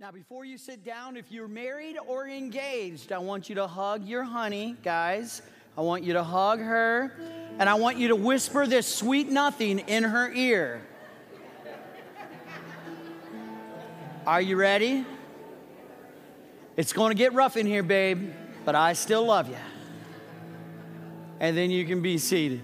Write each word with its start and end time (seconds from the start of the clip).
Now, 0.00 0.10
before 0.10 0.46
you 0.46 0.56
sit 0.56 0.82
down, 0.82 1.18
if 1.18 1.30
you're 1.30 1.46
married 1.46 1.98
or 2.06 2.26
engaged, 2.26 3.12
I 3.12 3.18
want 3.18 3.50
you 3.50 3.56
to 3.56 3.66
hug 3.66 4.06
your 4.06 4.24
honey, 4.24 4.74
guys. 4.82 5.42
I 5.76 5.82
want 5.82 6.04
you 6.04 6.14
to 6.14 6.24
hug 6.24 6.58
her, 6.58 7.12
and 7.58 7.68
I 7.68 7.74
want 7.74 7.98
you 7.98 8.08
to 8.08 8.16
whisper 8.16 8.66
this 8.66 8.86
sweet 8.86 9.28
nothing 9.28 9.80
in 9.80 10.04
her 10.04 10.32
ear. 10.32 10.80
Are 14.26 14.40
you 14.40 14.56
ready? 14.56 15.04
It's 16.78 16.94
going 16.94 17.10
to 17.10 17.14
get 17.14 17.34
rough 17.34 17.58
in 17.58 17.66
here, 17.66 17.82
babe, 17.82 18.32
but 18.64 18.74
I 18.74 18.94
still 18.94 19.26
love 19.26 19.50
you. 19.50 19.58
And 21.40 21.54
then 21.54 21.70
you 21.70 21.84
can 21.84 22.00
be 22.00 22.16
seated. 22.16 22.62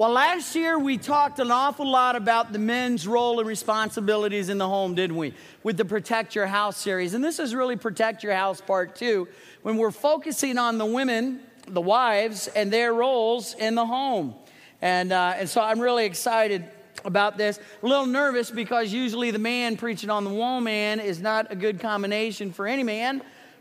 Well, 0.00 0.12
last 0.12 0.56
year 0.56 0.78
we 0.78 0.96
talked 0.96 1.40
an 1.40 1.50
awful 1.50 1.86
lot 1.86 2.16
about 2.16 2.54
the 2.54 2.58
men's 2.58 3.06
role 3.06 3.38
and 3.38 3.46
responsibilities 3.46 4.48
in 4.48 4.56
the 4.56 4.66
home, 4.66 4.94
didn't 4.94 5.16
we? 5.16 5.34
With 5.62 5.76
the 5.76 5.84
Protect 5.84 6.34
Your 6.34 6.46
House 6.46 6.78
series. 6.78 7.12
And 7.12 7.22
this 7.22 7.38
is 7.38 7.54
really 7.54 7.76
Protect 7.76 8.22
Your 8.22 8.32
House 8.32 8.62
part 8.62 8.96
two, 8.96 9.28
when 9.60 9.76
we're 9.76 9.90
focusing 9.90 10.56
on 10.56 10.78
the 10.78 10.86
women, 10.86 11.40
the 11.68 11.82
wives, 11.82 12.48
and 12.48 12.72
their 12.72 12.94
roles 12.94 13.52
in 13.52 13.74
the 13.74 13.84
home. 13.84 14.34
And, 14.80 15.12
uh, 15.12 15.34
and 15.36 15.46
so 15.46 15.60
I'm 15.60 15.78
really 15.78 16.06
excited 16.06 16.64
about 17.04 17.36
this. 17.36 17.60
A 17.82 17.86
little 17.86 18.06
nervous 18.06 18.50
because 18.50 18.94
usually 18.94 19.30
the 19.32 19.38
man 19.38 19.76
preaching 19.76 20.08
on 20.08 20.24
the 20.24 20.32
woman 20.32 21.00
is 21.00 21.20
not 21.20 21.52
a 21.52 21.54
good 21.54 21.78
combination 21.78 22.52
for 22.52 22.66
any 22.66 22.84
man 22.84 23.20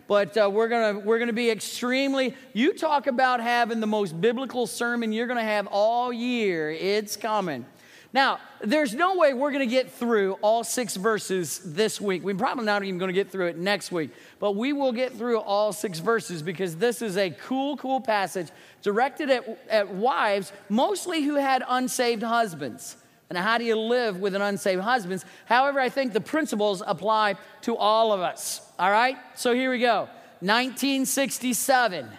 but 0.09 0.35
uh, 0.35 0.49
we're 0.51 0.67
gonna 0.67 0.99
we're 0.99 1.19
gonna 1.19 1.31
be 1.31 1.49
extremely 1.49 2.35
you 2.51 2.73
talk 2.73 3.07
about 3.07 3.39
having 3.39 3.79
the 3.79 3.87
most 3.87 4.19
biblical 4.19 4.67
sermon 4.67 5.13
you're 5.13 5.27
gonna 5.27 5.41
have 5.41 5.67
all 5.67 6.11
year. 6.11 6.71
It's 6.71 7.15
coming. 7.15 7.65
Now 8.11 8.39
there's 8.59 8.95
no 8.95 9.15
way 9.15 9.33
we're 9.33 9.51
gonna 9.51 9.67
get 9.67 9.91
through 9.91 10.33
all 10.41 10.63
six 10.63 10.95
verses 10.95 11.61
this 11.63 12.01
week. 12.01 12.23
We're 12.23 12.35
probably 12.35 12.65
not 12.65 12.83
even 12.83 12.97
gonna 12.97 13.13
get 13.13 13.31
through 13.31 13.47
it 13.47 13.57
next 13.57 13.91
week 13.91 14.09
but 14.39 14.55
we 14.55 14.73
will 14.73 14.91
get 14.91 15.13
through 15.13 15.39
all 15.39 15.71
six 15.71 15.99
verses 15.99 16.41
because 16.41 16.77
this 16.77 17.01
is 17.01 17.17
a 17.17 17.29
cool 17.29 17.77
cool 17.77 18.01
passage 18.01 18.47
directed 18.81 19.29
at, 19.29 19.59
at 19.69 19.93
wives 19.93 20.51
mostly 20.69 21.21
who 21.21 21.35
had 21.35 21.63
unsaved 21.67 22.23
husbands 22.23 22.95
and 23.29 23.37
how 23.37 23.57
do 23.57 23.63
you 23.63 23.77
live 23.77 24.19
with 24.19 24.33
an 24.33 24.41
unsaved 24.41 24.81
husband? 24.81 25.23
However, 25.45 25.79
I 25.79 25.89
think 25.89 26.13
the 26.13 26.21
principles 26.21 26.81
apply 26.85 27.35
to 27.61 27.77
all 27.77 28.11
of 28.11 28.21
us. 28.21 28.61
All 28.79 28.89
right? 28.89 29.17
So 29.35 29.53
here 29.53 29.69
we 29.69 29.79
go. 29.79 30.09
1967, 30.41 32.09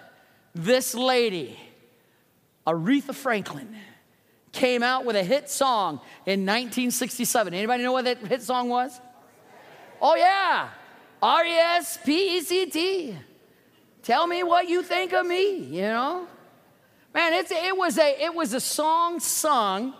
this 0.54 0.94
lady, 0.94 1.58
Aretha 2.66 3.14
Franklin, 3.14 3.74
came 4.52 4.82
out 4.82 5.04
with 5.04 5.16
a 5.16 5.24
hit 5.24 5.50
song 5.50 6.00
in 6.26 6.46
1967. 6.46 7.54
Anybody 7.54 7.82
know 7.82 7.92
what 7.92 8.04
that 8.04 8.18
hit 8.18 8.42
song 8.42 8.68
was? 8.68 9.00
Oh, 10.00 10.14
yeah. 10.14 10.68
R 11.22 11.44
E 11.44 11.50
S 11.50 11.98
P 12.04 12.36
E 12.36 12.40
C 12.40 12.66
T. 12.66 13.16
Tell 14.02 14.26
me 14.26 14.42
what 14.42 14.68
you 14.68 14.82
think 14.82 15.12
of 15.12 15.26
me, 15.26 15.56
you 15.56 15.82
know? 15.82 16.26
Man, 17.12 17.34
it's, 17.34 17.50
it, 17.50 17.76
was 17.76 17.98
a, 17.98 18.22
it 18.22 18.34
was 18.34 18.54
a 18.54 18.60
song 18.60 19.20
sung 19.20 19.94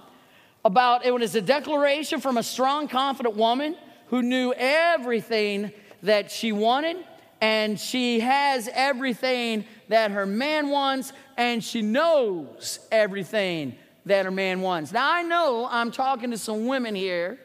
about 0.64 1.04
it 1.04 1.12
was 1.12 1.34
a 1.34 1.40
declaration 1.40 2.20
from 2.20 2.36
a 2.36 2.42
strong, 2.42 2.88
confident 2.88 3.36
woman 3.36 3.76
who 4.08 4.22
knew 4.22 4.52
everything 4.56 5.72
that 6.02 6.30
she 6.30 6.52
wanted, 6.52 6.96
and 7.40 7.78
she 7.78 8.20
has 8.20 8.68
everything 8.72 9.64
that 9.88 10.10
her 10.10 10.26
man 10.26 10.68
wants, 10.68 11.12
and 11.36 11.62
she 11.62 11.82
knows 11.82 12.80
everything 12.90 13.74
that 14.06 14.24
her 14.24 14.30
man 14.30 14.60
wants. 14.60 14.92
Now, 14.92 15.12
I 15.12 15.22
know 15.22 15.66
I'm 15.70 15.90
talking 15.90 16.30
to 16.32 16.38
some 16.38 16.66
women 16.66 16.94
here 16.94 17.38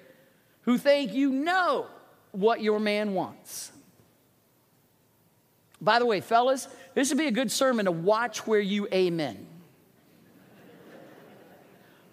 who 0.61 0.77
think 0.77 1.13
you 1.13 1.29
know 1.31 1.88
what 2.31 2.61
your 2.61 2.79
man 2.79 3.13
wants. 3.13 3.72
By 5.79 6.00
the 6.00 6.05
way, 6.05 6.22
fellas, 6.22 6.67
this 6.94 7.09
would 7.09 7.17
be 7.17 7.27
a 7.27 7.31
good 7.31 7.52
sermon 7.52 7.85
to 7.85 7.91
watch 7.91 8.47
where 8.47 8.59
you 8.59 8.88
amen. 8.91 9.45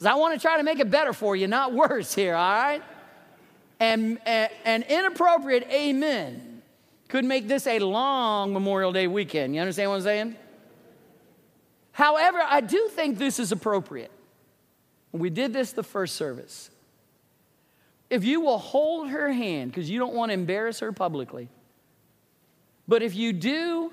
Because 0.02 0.16
I 0.16 0.18
want 0.18 0.34
to 0.34 0.40
try 0.40 0.56
to 0.56 0.64
make 0.64 0.80
it 0.80 0.90
better 0.90 1.12
for 1.12 1.36
you, 1.36 1.46
not 1.46 1.72
worse 1.72 2.12
here, 2.12 2.34
all 2.34 2.56
right? 2.56 2.82
And 3.78 4.18
an 4.26 4.82
inappropriate 4.82 5.68
amen 5.70 6.60
could 7.06 7.24
make 7.24 7.46
this 7.46 7.68
a 7.68 7.78
long 7.78 8.52
Memorial 8.52 8.90
Day 8.90 9.06
weekend. 9.06 9.54
You 9.54 9.60
understand 9.60 9.90
what 9.90 9.96
I'm 9.98 10.02
saying? 10.02 10.36
However, 11.92 12.40
I 12.44 12.62
do 12.62 12.88
think 12.90 13.16
this 13.16 13.38
is 13.38 13.52
appropriate. 13.52 14.10
We 15.12 15.30
did 15.30 15.52
this 15.52 15.70
the 15.70 15.84
first 15.84 16.16
service. 16.16 16.70
If 18.10 18.24
you 18.24 18.40
will 18.40 18.58
hold 18.58 19.10
her 19.10 19.30
hand, 19.30 19.70
because 19.70 19.88
you 19.88 20.00
don't 20.00 20.14
want 20.14 20.30
to 20.30 20.34
embarrass 20.34 20.80
her 20.80 20.90
publicly, 20.90 21.48
but 22.88 23.04
if 23.04 23.14
you 23.14 23.32
do 23.32 23.92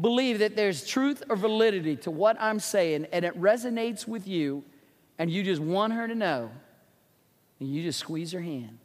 believe 0.00 0.38
that 0.38 0.56
there's 0.56 0.86
truth 0.86 1.22
or 1.28 1.36
validity 1.36 1.96
to 1.96 2.10
what 2.10 2.36
I'm 2.40 2.60
saying 2.60 3.06
and 3.12 3.24
it 3.24 3.38
resonates 3.40 4.06
with 4.08 4.26
you 4.26 4.64
and 5.18 5.30
you 5.30 5.42
just 5.42 5.60
want 5.60 5.92
her 5.92 6.08
to 6.08 6.14
know, 6.14 6.50
and 7.60 7.68
you 7.68 7.82
just 7.82 8.00
squeeze 8.00 8.32
her 8.32 8.40
hand. 8.40 8.78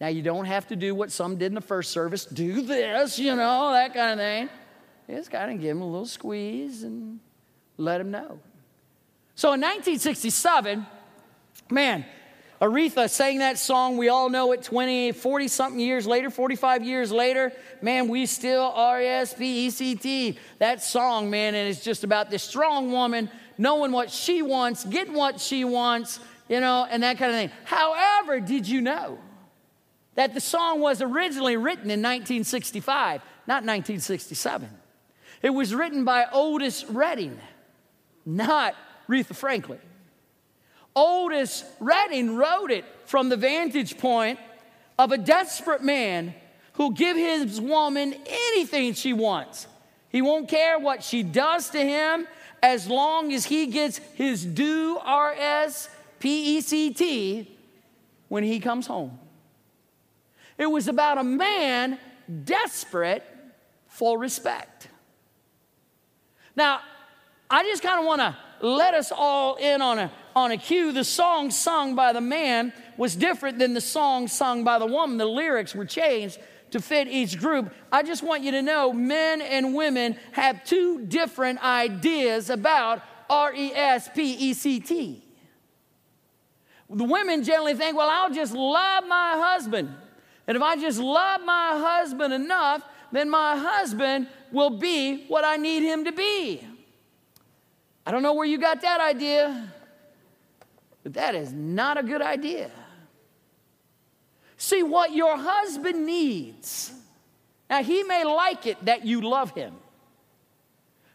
Now, 0.00 0.08
you 0.08 0.22
don't 0.22 0.44
have 0.44 0.66
to 0.68 0.76
do 0.76 0.94
what 0.94 1.10
some 1.10 1.36
did 1.36 1.46
in 1.46 1.54
the 1.54 1.60
first 1.60 1.92
service 1.92 2.24
do 2.24 2.60
this, 2.62 3.18
you 3.18 3.34
know, 3.34 3.72
that 3.72 3.94
kind 3.94 4.12
of 4.12 4.18
thing. 4.18 4.48
You 5.08 5.16
just 5.16 5.30
kind 5.30 5.50
of 5.50 5.60
give 5.60 5.70
him 5.70 5.82
a 5.82 5.86
little 5.86 6.06
squeeze 6.06 6.82
and 6.82 7.20
let 7.76 8.00
him 8.00 8.10
know. 8.10 8.38
So 9.34 9.54
in 9.54 9.60
1967, 9.60 10.86
man, 11.70 12.04
Aretha 12.60 13.08
sang 13.08 13.38
that 13.38 13.56
song. 13.56 13.96
We 13.96 14.08
all 14.08 14.28
know 14.28 14.50
it 14.52 14.62
20, 14.62 15.12
40 15.12 15.48
something 15.48 15.80
years 15.80 16.06
later, 16.06 16.28
45 16.28 16.82
years 16.84 17.12
later. 17.12 17.52
Man, 17.80 18.08
we 18.08 18.26
still 18.26 18.72
R 18.74 19.00
S 19.00 19.32
P 19.34 19.66
E 19.66 19.70
C 19.70 19.94
T. 19.94 20.38
That 20.58 20.82
song, 20.82 21.30
man, 21.30 21.54
and 21.54 21.68
it's 21.68 21.84
just 21.84 22.02
about 22.02 22.30
this 22.30 22.42
strong 22.42 22.90
woman 22.90 23.30
knowing 23.58 23.92
what 23.92 24.10
she 24.10 24.42
wants, 24.42 24.84
getting 24.84 25.14
what 25.14 25.40
she 25.40 25.64
wants, 25.64 26.20
you 26.48 26.60
know, 26.60 26.86
and 26.88 27.02
that 27.02 27.18
kind 27.18 27.30
of 27.30 27.36
thing. 27.38 27.50
However, 27.64 28.40
did 28.40 28.66
you 28.66 28.80
know 28.80 29.18
that 30.14 30.34
the 30.34 30.40
song 30.40 30.80
was 30.80 31.00
originally 31.02 31.56
written 31.56 31.90
in 31.90 32.00
1965, 32.00 33.20
not 33.46 33.64
1967? 33.64 34.68
It 35.42 35.50
was 35.50 35.74
written 35.74 36.04
by 36.04 36.26
Otis 36.32 36.84
Redding, 36.86 37.38
not 38.26 38.74
Aretha 39.08 39.34
Franklin. 39.34 39.80
Otis 40.98 41.64
Redding 41.78 42.34
wrote 42.34 42.72
it 42.72 42.84
from 43.06 43.28
the 43.28 43.36
vantage 43.36 43.98
point 43.98 44.40
of 44.98 45.12
a 45.12 45.18
desperate 45.18 45.82
man 45.82 46.34
who'll 46.72 46.90
give 46.90 47.16
his 47.16 47.60
woman 47.60 48.14
anything 48.26 48.94
she 48.94 49.12
wants. 49.12 49.68
He 50.08 50.22
won't 50.22 50.48
care 50.48 50.76
what 50.78 51.04
she 51.04 51.22
does 51.22 51.70
to 51.70 51.78
him 51.78 52.26
as 52.62 52.88
long 52.88 53.32
as 53.32 53.44
he 53.44 53.66
gets 53.68 53.98
his 54.14 54.44
due 54.44 54.98
R 55.00 55.32
S 55.38 55.88
P 56.18 56.56
E 56.56 56.60
C 56.60 56.92
T 56.92 57.56
when 58.26 58.42
he 58.42 58.58
comes 58.58 58.88
home. 58.88 59.20
It 60.56 60.66
was 60.66 60.88
about 60.88 61.18
a 61.18 61.24
man 61.24 61.98
desperate 62.44 63.22
for 63.86 64.18
respect. 64.18 64.88
Now, 66.56 66.80
I 67.48 67.62
just 67.62 67.84
kind 67.84 68.00
of 68.00 68.06
want 68.06 68.20
to 68.20 68.36
let 68.66 68.94
us 68.94 69.12
all 69.12 69.54
in 69.54 69.80
on 69.80 69.98
a, 70.00 70.10
on 70.38 70.52
a 70.52 70.56
cue. 70.56 70.92
The 70.92 71.04
song 71.04 71.50
sung 71.50 71.94
by 71.94 72.12
the 72.12 72.20
man 72.20 72.72
was 72.96 73.14
different 73.16 73.58
than 73.58 73.74
the 73.74 73.80
song 73.80 74.28
sung 74.28 74.64
by 74.64 74.78
the 74.78 74.86
woman. 74.86 75.18
The 75.18 75.26
lyrics 75.26 75.74
were 75.74 75.84
changed 75.84 76.38
to 76.70 76.80
fit 76.80 77.08
each 77.08 77.38
group. 77.38 77.72
I 77.90 78.02
just 78.02 78.22
want 78.22 78.42
you 78.42 78.52
to 78.52 78.62
know 78.62 78.92
men 78.92 79.40
and 79.40 79.74
women 79.74 80.16
have 80.32 80.64
two 80.64 81.04
different 81.06 81.62
ideas 81.62 82.50
about 82.50 83.02
R 83.28 83.52
E 83.54 83.72
S 83.74 84.08
P 84.14 84.32
E 84.34 84.54
C 84.54 84.80
T. 84.80 85.24
The 86.90 87.04
women 87.04 87.44
generally 87.44 87.74
think, 87.74 87.96
well, 87.96 88.08
I'll 88.08 88.32
just 88.32 88.54
love 88.54 89.06
my 89.06 89.32
husband. 89.36 89.94
And 90.46 90.56
if 90.56 90.62
I 90.62 90.76
just 90.76 90.98
love 90.98 91.42
my 91.44 91.78
husband 91.78 92.32
enough, 92.32 92.82
then 93.12 93.28
my 93.28 93.56
husband 93.56 94.28
will 94.50 94.70
be 94.70 95.26
what 95.26 95.44
I 95.44 95.56
need 95.56 95.82
him 95.82 96.04
to 96.04 96.12
be. 96.12 96.66
I 98.06 98.10
don't 98.10 98.22
know 98.22 98.32
where 98.32 98.46
you 98.46 98.56
got 98.56 98.80
that 98.80 99.02
idea, 99.02 99.70
but 101.08 101.14
that 101.14 101.34
is 101.34 101.54
not 101.54 101.96
a 101.96 102.02
good 102.02 102.20
idea. 102.20 102.70
See 104.58 104.82
what 104.82 105.14
your 105.14 105.38
husband 105.38 106.04
needs. 106.04 106.92
Now, 107.70 107.82
he 107.82 108.02
may 108.02 108.24
like 108.24 108.66
it 108.66 108.84
that 108.84 109.06
you 109.06 109.22
love 109.22 109.52
him. 109.52 109.72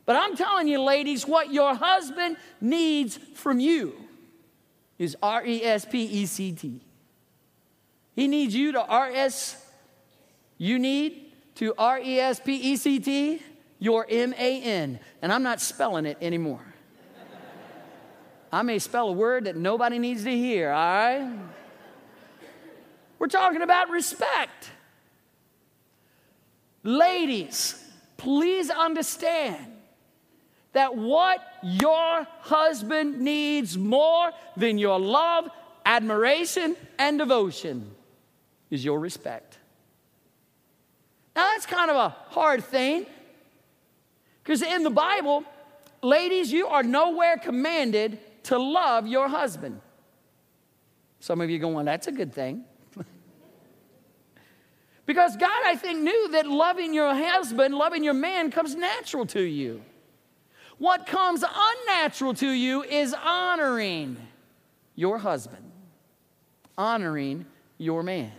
But 0.07 0.15
I'm 0.15 0.35
telling 0.35 0.67
you, 0.67 0.81
ladies, 0.81 1.27
what 1.27 1.53
your 1.53 1.75
husband 1.75 2.37
needs 2.59 3.19
from 3.35 3.59
you 3.59 3.93
is 4.97 5.15
R 5.21 5.45
E 5.45 5.63
S 5.63 5.85
P 5.85 6.01
E 6.05 6.25
C 6.25 6.53
T. 6.53 6.81
He 8.15 8.27
needs 8.27 8.55
you 8.55 8.71
to 8.71 8.83
R 8.83 9.11
S, 9.11 9.63
you 10.57 10.79
need 10.79 11.31
to 11.53 11.75
R 11.77 11.99
E 11.99 12.19
S 12.19 12.39
P 12.39 12.55
E 12.55 12.77
C 12.77 12.97
T 12.97 13.43
your 13.77 14.07
M 14.09 14.33
A 14.39 14.59
N. 14.63 14.99
And 15.21 15.31
I'm 15.31 15.43
not 15.43 15.61
spelling 15.61 16.07
it 16.07 16.17
anymore. 16.19 16.72
I 18.53 18.61
may 18.61 18.77
spell 18.77 19.09
a 19.09 19.11
word 19.11 19.45
that 19.45 19.55
nobody 19.55 19.97
needs 19.97 20.23
to 20.25 20.29
hear, 20.29 20.69
all 20.69 20.75
right? 20.75 21.39
We're 23.17 23.25
talking 23.25 23.63
about 23.63 23.89
respect. 23.89 24.69
Ladies, 26.83 27.83
please 28.15 28.69
understand 28.69 29.57
that 30.73 30.95
what 30.95 31.39
your 31.63 32.27
husband 32.41 33.21
needs 33.21 33.75
more 33.75 34.31
than 34.55 34.77
your 34.77 34.99
love, 34.99 35.49
admiration, 35.83 36.75
and 36.99 37.17
devotion 37.17 37.89
is 38.69 38.85
your 38.85 38.99
respect. 38.99 39.57
Now, 41.35 41.49
that's 41.53 41.65
kind 41.65 41.89
of 41.89 41.97
a 41.97 42.09
hard 42.09 42.63
thing 42.63 43.07
because 44.43 44.61
in 44.61 44.83
the 44.83 44.91
Bible, 44.91 45.43
ladies, 46.03 46.51
you 46.51 46.67
are 46.67 46.83
nowhere 46.83 47.37
commanded 47.37 48.19
to 48.43 48.57
love 48.57 49.07
your 49.07 49.27
husband. 49.27 49.81
Some 51.19 51.41
of 51.41 51.49
you 51.49 51.59
going, 51.59 51.85
that's 51.85 52.07
a 52.07 52.11
good 52.11 52.33
thing. 52.33 52.65
because 55.05 55.37
God, 55.37 55.61
I 55.65 55.75
think, 55.75 56.01
knew 56.01 56.29
that 56.31 56.45
loving 56.45 56.93
your 56.93 57.13
husband, 57.15 57.75
loving 57.75 58.03
your 58.03 58.13
man 58.13 58.51
comes 58.51 58.75
natural 58.75 59.25
to 59.27 59.41
you. 59.41 59.81
What 60.77 61.05
comes 61.05 61.43
unnatural 61.43 62.33
to 62.35 62.49
you 62.49 62.83
is 62.83 63.13
honoring 63.13 64.17
your 64.95 65.17
husband, 65.17 65.71
honoring 66.77 67.45
your 67.77 68.03
man. 68.03 68.33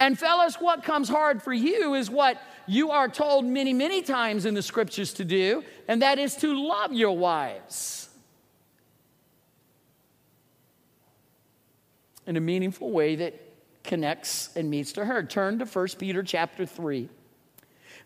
And, 0.00 0.18
fellas, 0.18 0.56
what 0.56 0.84
comes 0.84 1.08
hard 1.08 1.42
for 1.42 1.52
you 1.52 1.94
is 1.94 2.10
what 2.10 2.40
you 2.66 2.90
are 2.90 3.08
told 3.08 3.46
many, 3.46 3.72
many 3.72 4.02
times 4.02 4.44
in 4.44 4.54
the 4.54 4.62
scriptures 4.62 5.14
to 5.14 5.24
do, 5.24 5.64
and 5.88 6.02
that 6.02 6.18
is 6.18 6.36
to 6.36 6.54
love 6.54 6.92
your 6.92 7.16
wives 7.16 8.07
in 12.28 12.36
a 12.36 12.40
meaningful 12.40 12.90
way 12.90 13.16
that 13.16 13.34
connects 13.82 14.50
and 14.54 14.68
meets 14.68 14.92
to 14.92 15.04
her. 15.04 15.22
Turn 15.22 15.58
to 15.58 15.64
1 15.64 15.88
Peter 15.98 16.22
chapter 16.22 16.66
3. 16.66 17.08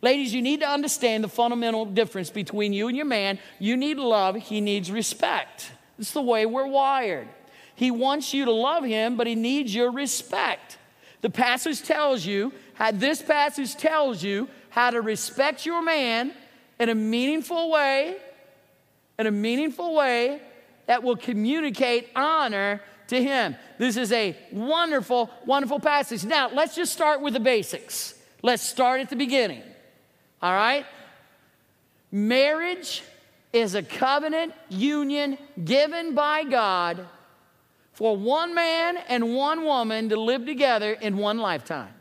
Ladies, 0.00 0.32
you 0.32 0.40
need 0.40 0.60
to 0.60 0.68
understand 0.68 1.24
the 1.24 1.28
fundamental 1.28 1.84
difference 1.84 2.30
between 2.30 2.72
you 2.72 2.86
and 2.86 2.96
your 2.96 3.06
man. 3.06 3.40
You 3.58 3.76
need 3.76 3.98
love, 3.98 4.36
he 4.36 4.60
needs 4.60 4.92
respect. 4.92 5.72
It's 5.98 6.12
the 6.12 6.22
way 6.22 6.46
we're 6.46 6.68
wired. 6.68 7.28
He 7.74 7.90
wants 7.90 8.32
you 8.32 8.44
to 8.44 8.52
love 8.52 8.84
him, 8.84 9.16
but 9.16 9.26
he 9.26 9.34
needs 9.34 9.74
your 9.74 9.90
respect. 9.90 10.78
The 11.20 11.30
passage 11.30 11.82
tells 11.82 12.24
you, 12.24 12.52
how, 12.74 12.92
this 12.92 13.22
passage 13.22 13.76
tells 13.76 14.22
you 14.22 14.48
how 14.70 14.90
to 14.90 15.00
respect 15.00 15.66
your 15.66 15.82
man 15.82 16.32
in 16.78 16.88
a 16.88 16.94
meaningful 16.94 17.72
way, 17.72 18.16
in 19.18 19.26
a 19.26 19.32
meaningful 19.32 19.94
way 19.94 20.40
that 20.86 21.02
will 21.02 21.16
communicate 21.16 22.08
honor 22.14 22.80
to 23.08 23.22
him. 23.22 23.56
This 23.78 23.96
is 23.96 24.12
a 24.12 24.36
wonderful, 24.50 25.30
wonderful 25.46 25.80
passage. 25.80 26.24
Now, 26.24 26.50
let's 26.50 26.74
just 26.74 26.92
start 26.92 27.20
with 27.20 27.34
the 27.34 27.40
basics. 27.40 28.14
Let's 28.42 28.62
start 28.62 29.00
at 29.00 29.10
the 29.10 29.16
beginning. 29.16 29.62
All 30.40 30.52
right? 30.52 30.84
Marriage 32.10 33.02
is 33.52 33.74
a 33.74 33.82
covenant 33.82 34.52
union 34.68 35.38
given 35.64 36.14
by 36.14 36.44
God 36.44 37.06
for 37.92 38.16
one 38.16 38.54
man 38.54 38.96
and 39.08 39.34
one 39.34 39.64
woman 39.64 40.08
to 40.08 40.16
live 40.16 40.46
together 40.46 40.92
in 40.92 41.16
one 41.16 41.38
lifetime. 41.38 41.92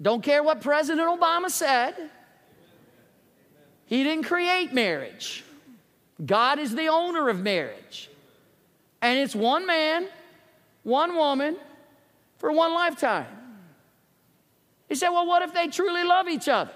Don't 0.00 0.22
care 0.22 0.42
what 0.42 0.60
President 0.60 1.08
Obama 1.08 1.50
said. 1.50 1.94
He 3.86 4.02
didn't 4.02 4.24
create 4.24 4.72
marriage. 4.72 5.44
God 6.24 6.58
is 6.58 6.74
the 6.74 6.86
owner 6.86 7.28
of 7.28 7.40
marriage. 7.40 8.08
And 9.02 9.18
it's 9.18 9.34
one 9.34 9.66
man, 9.66 10.06
one 10.84 11.16
woman 11.16 11.56
for 12.38 12.52
one 12.52 12.72
lifetime. 12.72 13.26
He 14.88 14.94
said, 14.94 15.08
Well, 15.08 15.26
what 15.26 15.42
if 15.42 15.52
they 15.52 15.66
truly 15.66 16.04
love 16.04 16.28
each 16.28 16.48
other? 16.48 16.70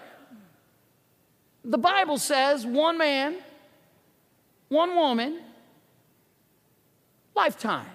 The 1.65 1.79
Bible 1.79 2.19
says 2.19 2.67
one 2.67 2.99
man, 2.99 3.37
one 4.69 4.97
woman, 4.97 5.41
lifetime. 7.35 7.87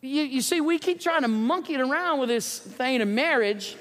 You, 0.00 0.22
you 0.22 0.40
see, 0.40 0.60
we 0.60 0.78
keep 0.78 1.00
trying 1.00 1.22
to 1.22 1.28
monkey 1.28 1.74
it 1.74 1.80
around 1.80 2.20
with 2.20 2.28
this 2.28 2.58
thing 2.58 3.00
of 3.00 3.08
marriage, 3.08 3.76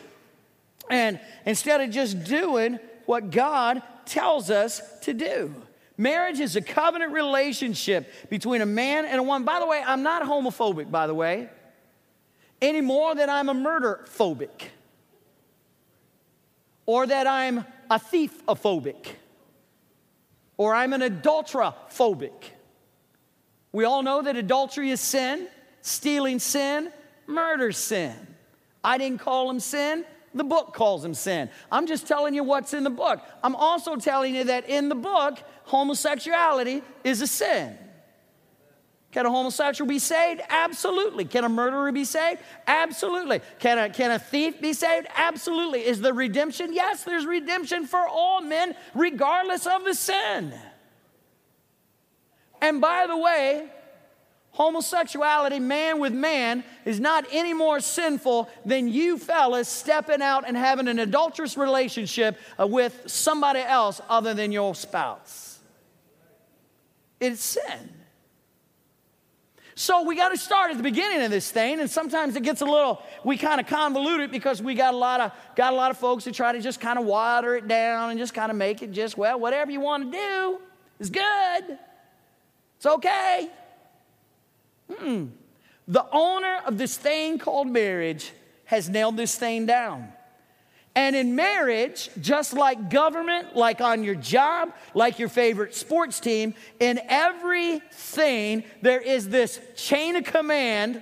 and 0.90 1.20
instead 1.46 1.82
of 1.82 1.90
just 1.90 2.24
doing 2.24 2.80
what 3.06 3.32
God 3.32 3.82
tells 4.06 4.50
us 4.50 4.82
to 5.02 5.14
do. 5.14 5.54
Marriage 5.98 6.40
is 6.40 6.56
a 6.56 6.62
covenant 6.62 7.14
relationship 7.14 8.12
between 8.30 8.62
a 8.62 8.66
man 8.66 9.06
and 9.06 9.20
a 9.20 9.24
woman. 9.24 9.44
By 9.44 9.60
the 9.60 9.68
way, 9.68 9.84
I'm 9.86 10.04
not 10.04 10.24
homophobic, 10.24 10.90
by 10.90 11.08
the 11.08 11.14
way 11.14 11.50
any 12.62 12.82
more 12.82 13.16
than 13.16 13.30
I'm 13.30 13.50
a 13.50 13.54
murder 13.54 14.06
phobic 14.06 14.70
or 16.86 17.08
that 17.08 17.28
I'm 17.28 17.66
a 17.90 17.98
thief 17.98 18.46
phobic 18.46 19.08
or 20.58 20.76
I'm 20.76 20.94
an 20.94 21.02
adulterer 21.02 21.74
phobic. 21.90 22.52
We 23.72 23.86
all 23.86 24.04
know 24.04 24.22
that 24.22 24.36
adultery 24.36 24.92
is 24.92 25.02
sin, 25.02 25.48
stealing 25.82 26.40
sin, 26.40 26.92
murder 27.26 27.72
sin. 27.72 28.16
I 28.84 28.98
didn't 28.98 29.20
call 29.20 29.48
them 29.48 29.60
sin, 29.60 30.06
the 30.34 30.44
book 30.44 30.74
calls 30.74 31.04
them 31.04 31.14
sin. 31.14 31.50
I'm 31.72 31.88
just 31.88 32.08
telling 32.08 32.34
you 32.34 32.44
what's 32.44 32.74
in 32.74 32.84
the 32.84 32.90
book. 32.90 33.22
I'm 33.44 33.56
also 33.56 33.96
telling 33.96 34.36
you 34.36 34.46
that 34.46 34.70
in 34.70 34.90
the 34.90 34.96
book, 34.96 35.40
homosexuality 35.66 36.84
is 37.04 37.22
a 37.22 37.28
sin. 37.28 37.78
Can 39.12 39.26
a 39.26 39.30
homosexual 39.30 39.90
be 39.90 40.00
saved? 40.00 40.42
Absolutely. 40.48 41.26
Can 41.26 41.44
a 41.44 41.50
murderer 41.50 41.92
be 41.92 42.06
saved? 42.06 42.42
Absolutely. 42.66 43.42
Can 43.60 43.78
a, 43.78 43.90
can 43.90 44.12
a 44.12 44.20
thief 44.20 44.62
be 44.62 44.72
saved? 44.72 45.08
Absolutely. 45.16 45.86
Is 45.86 46.00
there 46.00 46.14
redemption? 46.14 46.74
Yes, 46.74 47.04
there's 47.04 47.26
redemption 47.26 47.88
for 47.88 48.08
all 48.08 48.42
men, 48.42 48.74
regardless 48.96 49.68
of 49.68 49.84
the 49.84 49.94
sin. 49.94 50.54
And 52.62 52.80
by 52.80 53.06
the 53.08 53.18
way, 53.18 53.70
homosexuality, 54.52 55.60
man 55.60 56.00
with 56.00 56.14
man, 56.14 56.64
is 56.86 57.00
not 57.00 57.26
any 57.32 57.54
more 57.54 57.80
sinful 57.80 58.50
than 58.66 58.88
you 58.88 59.18
fellas 59.18 59.68
stepping 59.68 60.22
out 60.22 60.48
and 60.48 60.58
having 60.58 60.88
an 60.88 61.00
adulterous 61.00 61.58
relationship 61.58 62.38
uh, 62.60 62.68
with 62.68 63.04
somebody 63.06 63.62
else 63.62 64.02
other 64.10 64.34
than 64.34 64.52
your 64.52 64.76
spouse. 64.76 65.60
It's 67.20 67.42
sin. 67.42 67.90
So 69.76 70.04
we 70.04 70.16
got 70.16 70.30
to 70.30 70.38
start 70.38 70.72
at 70.72 70.78
the 70.78 70.84
beginning 70.84 71.24
of 71.24 71.32
this 71.32 71.50
thing, 71.50 71.80
and 71.80 71.90
sometimes 71.90 72.36
it 72.36 72.44
gets 72.44 72.62
a 72.62 72.66
little, 72.66 73.02
we 73.24 73.38
kind 73.38 73.60
of 73.60 73.68
convolute 73.68 74.20
it 74.20 74.32
because 74.32 74.62
we 74.62 74.76
got 74.76 74.94
a 74.94 74.98
lot 74.98 75.22
of 75.22 75.32
got 75.56 75.72
a 75.74 75.76
lot 75.76 75.92
of 75.92 75.98
folks 75.98 76.26
that 76.26 76.36
try 76.36 76.52
to 76.52 76.60
just 76.60 76.80
kind 76.80 77.00
of 77.00 77.06
water 77.06 77.56
it 77.56 77.68
down 77.68 78.10
and 78.10 78.20
just 78.20 78.34
kind 78.34 78.52
of 78.52 78.58
make 78.58 78.84
it 78.84 78.92
just, 78.92 79.18
well, 79.18 79.40
whatever 79.40 79.72
you 79.72 79.80
want 79.80 80.12
to 80.12 80.18
do 80.18 80.60
is 81.00 81.10
good. 81.10 81.80
It's 82.78 82.86
okay. 82.86 83.50
Mm-mm. 84.92 85.30
The 85.88 86.06
owner 86.12 86.62
of 86.66 86.78
this 86.78 86.98
thing 86.98 87.40
called 87.40 87.68
marriage 87.68 88.32
has 88.66 88.90
nailed 88.90 89.18
this 89.18 89.36
thing 89.36 89.66
down. 89.66 90.12
And 90.94 91.16
in 91.16 91.36
marriage, 91.36 92.10
just 92.20 92.54
like 92.54 92.90
government, 92.90 93.56
like 93.56 93.80
on 93.80 94.04
your 94.04 94.16
job, 94.16 94.74
like 94.94 95.20
your 95.20 95.30
favorite 95.30 95.74
sports 95.74 96.20
team, 96.20 96.54
in 96.80 97.00
everything, 97.08 98.64
there 98.82 99.00
is 99.00 99.30
this 99.30 99.60
chain 99.76 100.18
of 100.18 100.26
command. 100.26 101.02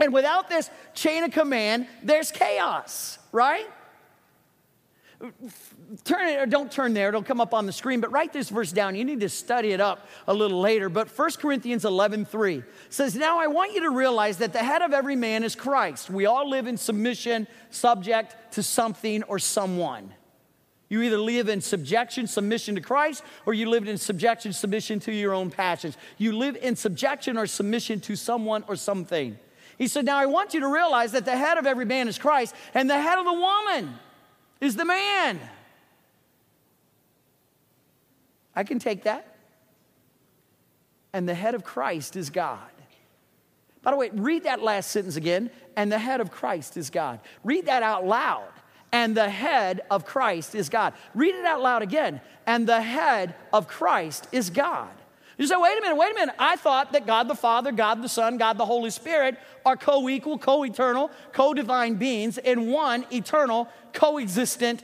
And 0.00 0.12
without 0.12 0.48
this 0.48 0.70
chain 0.94 1.22
of 1.22 1.30
command, 1.30 1.86
there's 2.02 2.32
chaos, 2.32 3.18
right? 3.30 3.66
Turn 6.04 6.28
it 6.28 6.38
or 6.38 6.46
don't 6.46 6.70
turn 6.70 6.92
there 6.92 7.08
it'll 7.08 7.22
come 7.22 7.40
up 7.40 7.54
on 7.54 7.64
the 7.64 7.72
screen 7.72 8.00
but 8.00 8.12
write 8.12 8.32
this 8.32 8.50
verse 8.50 8.70
down 8.70 8.94
you 8.94 9.04
need 9.04 9.20
to 9.20 9.28
study 9.28 9.72
it 9.72 9.80
up 9.80 10.06
a 10.26 10.34
little 10.34 10.60
later. 10.60 10.88
But 10.88 11.08
1 11.08 11.30
corinthians 11.38 11.84
11 11.84 12.24
3 12.26 12.62
says 12.90 13.14
now 13.14 13.38
i 13.38 13.46
want 13.46 13.72
you 13.72 13.82
to 13.82 13.90
realize 13.90 14.38
that 14.38 14.52
the 14.52 14.62
head 14.62 14.82
of 14.82 14.92
every 14.92 15.16
man 15.16 15.44
is 15.44 15.54
christ. 15.54 16.10
We 16.10 16.26
all 16.26 16.48
live 16.48 16.66
in 16.66 16.76
submission 16.76 17.46
subject 17.70 18.36
to 18.52 18.62
something 18.62 19.22
or 19.24 19.38
someone. 19.38 20.12
You 20.88 21.02
either 21.02 21.18
live 21.18 21.48
in 21.48 21.60
subjection 21.60 22.26
submission 22.26 22.74
to 22.74 22.80
christ 22.80 23.24
or 23.46 23.54
you 23.54 23.68
live 23.70 23.88
in 23.88 23.98
subjection 23.98 24.52
submission 24.52 25.00
to 25.00 25.12
your 25.12 25.32
own 25.32 25.50
passions. 25.50 25.96
You 26.18 26.36
live 26.36 26.56
in 26.56 26.76
subjection 26.76 27.36
or 27.38 27.46
submission 27.46 28.00
to 28.00 28.16
someone 28.16 28.64
or 28.68 28.76
something. 28.76 29.38
He 29.78 29.88
said 29.88 30.04
now 30.04 30.18
i 30.18 30.26
want 30.26 30.54
you 30.54 30.60
to 30.60 30.68
realize 30.68 31.12
that 31.12 31.24
the 31.24 31.36
head 31.36 31.58
of 31.58 31.66
every 31.66 31.84
man 31.84 32.08
is 32.08 32.18
christ 32.18 32.54
and 32.74 32.88
the 32.88 33.00
head 33.00 33.18
of 33.18 33.24
the 33.24 33.32
woman 33.32 33.98
is 34.60 34.76
the 34.76 34.84
man. 34.84 35.40
I 38.54 38.64
can 38.64 38.78
take 38.78 39.04
that. 39.04 39.36
And 41.12 41.28
the 41.28 41.34
head 41.34 41.54
of 41.54 41.64
Christ 41.64 42.16
is 42.16 42.30
God. 42.30 42.58
By 43.82 43.90
the 43.90 43.96
way, 43.96 44.10
read 44.12 44.44
that 44.44 44.62
last 44.62 44.90
sentence 44.90 45.16
again. 45.16 45.50
And 45.76 45.92
the 45.92 45.98
head 45.98 46.20
of 46.20 46.30
Christ 46.30 46.76
is 46.76 46.90
God. 46.90 47.20
Read 47.44 47.66
that 47.66 47.82
out 47.82 48.06
loud. 48.06 48.48
And 48.92 49.16
the 49.16 49.28
head 49.28 49.82
of 49.90 50.04
Christ 50.04 50.54
is 50.54 50.68
God. 50.68 50.94
Read 51.14 51.34
it 51.34 51.44
out 51.44 51.60
loud 51.60 51.82
again. 51.82 52.20
And 52.46 52.66
the 52.66 52.80
head 52.80 53.34
of 53.52 53.68
Christ 53.68 54.26
is 54.32 54.50
God. 54.50 54.90
You 55.38 55.46
say, 55.46 55.56
wait 55.56 55.78
a 55.78 55.82
minute, 55.82 55.96
wait 55.96 56.12
a 56.12 56.14
minute. 56.14 56.34
I 56.38 56.56
thought 56.56 56.92
that 56.92 57.06
God 57.06 57.28
the 57.28 57.34
Father, 57.34 57.70
God 57.70 58.02
the 58.02 58.08
Son, 58.08 58.38
God 58.38 58.56
the 58.56 58.64
Holy 58.64 58.90
Spirit 58.90 59.36
are 59.66 59.76
co 59.76 60.08
equal, 60.08 60.38
co 60.38 60.64
eternal, 60.64 61.10
co 61.32 61.52
divine 61.52 61.96
beings 61.96 62.38
in 62.38 62.70
one 62.70 63.04
eternal, 63.12 63.68
coexistent 63.92 64.82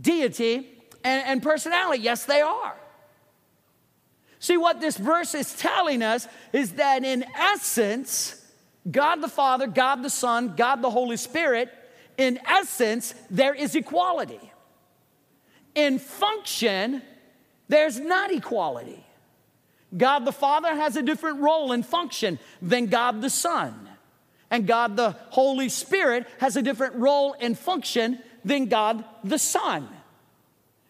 deity 0.00 0.68
and, 1.04 1.26
and 1.26 1.42
personality. 1.42 2.02
Yes, 2.02 2.24
they 2.24 2.40
are. 2.40 2.76
See, 4.40 4.56
what 4.56 4.80
this 4.80 4.96
verse 4.96 5.34
is 5.34 5.54
telling 5.54 6.02
us 6.02 6.26
is 6.52 6.72
that 6.72 7.04
in 7.04 7.24
essence, 7.36 8.44
God 8.90 9.16
the 9.16 9.28
Father, 9.28 9.66
God 9.66 10.02
the 10.02 10.10
Son, 10.10 10.54
God 10.56 10.82
the 10.82 10.90
Holy 10.90 11.16
Spirit, 11.16 11.72
in 12.18 12.38
essence, 12.46 13.14
there 13.30 13.54
is 13.54 13.74
equality. 13.74 14.52
In 15.74 15.98
function, 15.98 17.02
there's 17.68 17.98
not 17.98 18.32
equality. 18.32 19.04
God 19.96 20.24
the 20.24 20.32
Father 20.32 20.74
has 20.74 20.96
a 20.96 21.02
different 21.02 21.40
role 21.40 21.72
and 21.72 21.84
function 21.84 22.38
than 22.60 22.86
God 22.86 23.22
the 23.22 23.30
Son. 23.30 23.88
And 24.50 24.66
God 24.66 24.96
the 24.96 25.16
Holy 25.30 25.68
Spirit 25.68 26.26
has 26.38 26.56
a 26.56 26.62
different 26.62 26.96
role 26.96 27.34
and 27.38 27.58
function 27.58 28.18
than 28.44 28.66
God 28.66 29.04
the 29.24 29.38
Son. 29.38 29.88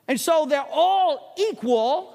And 0.08 0.20
so 0.20 0.46
they're 0.46 0.64
all 0.70 1.34
equal. 1.38 2.14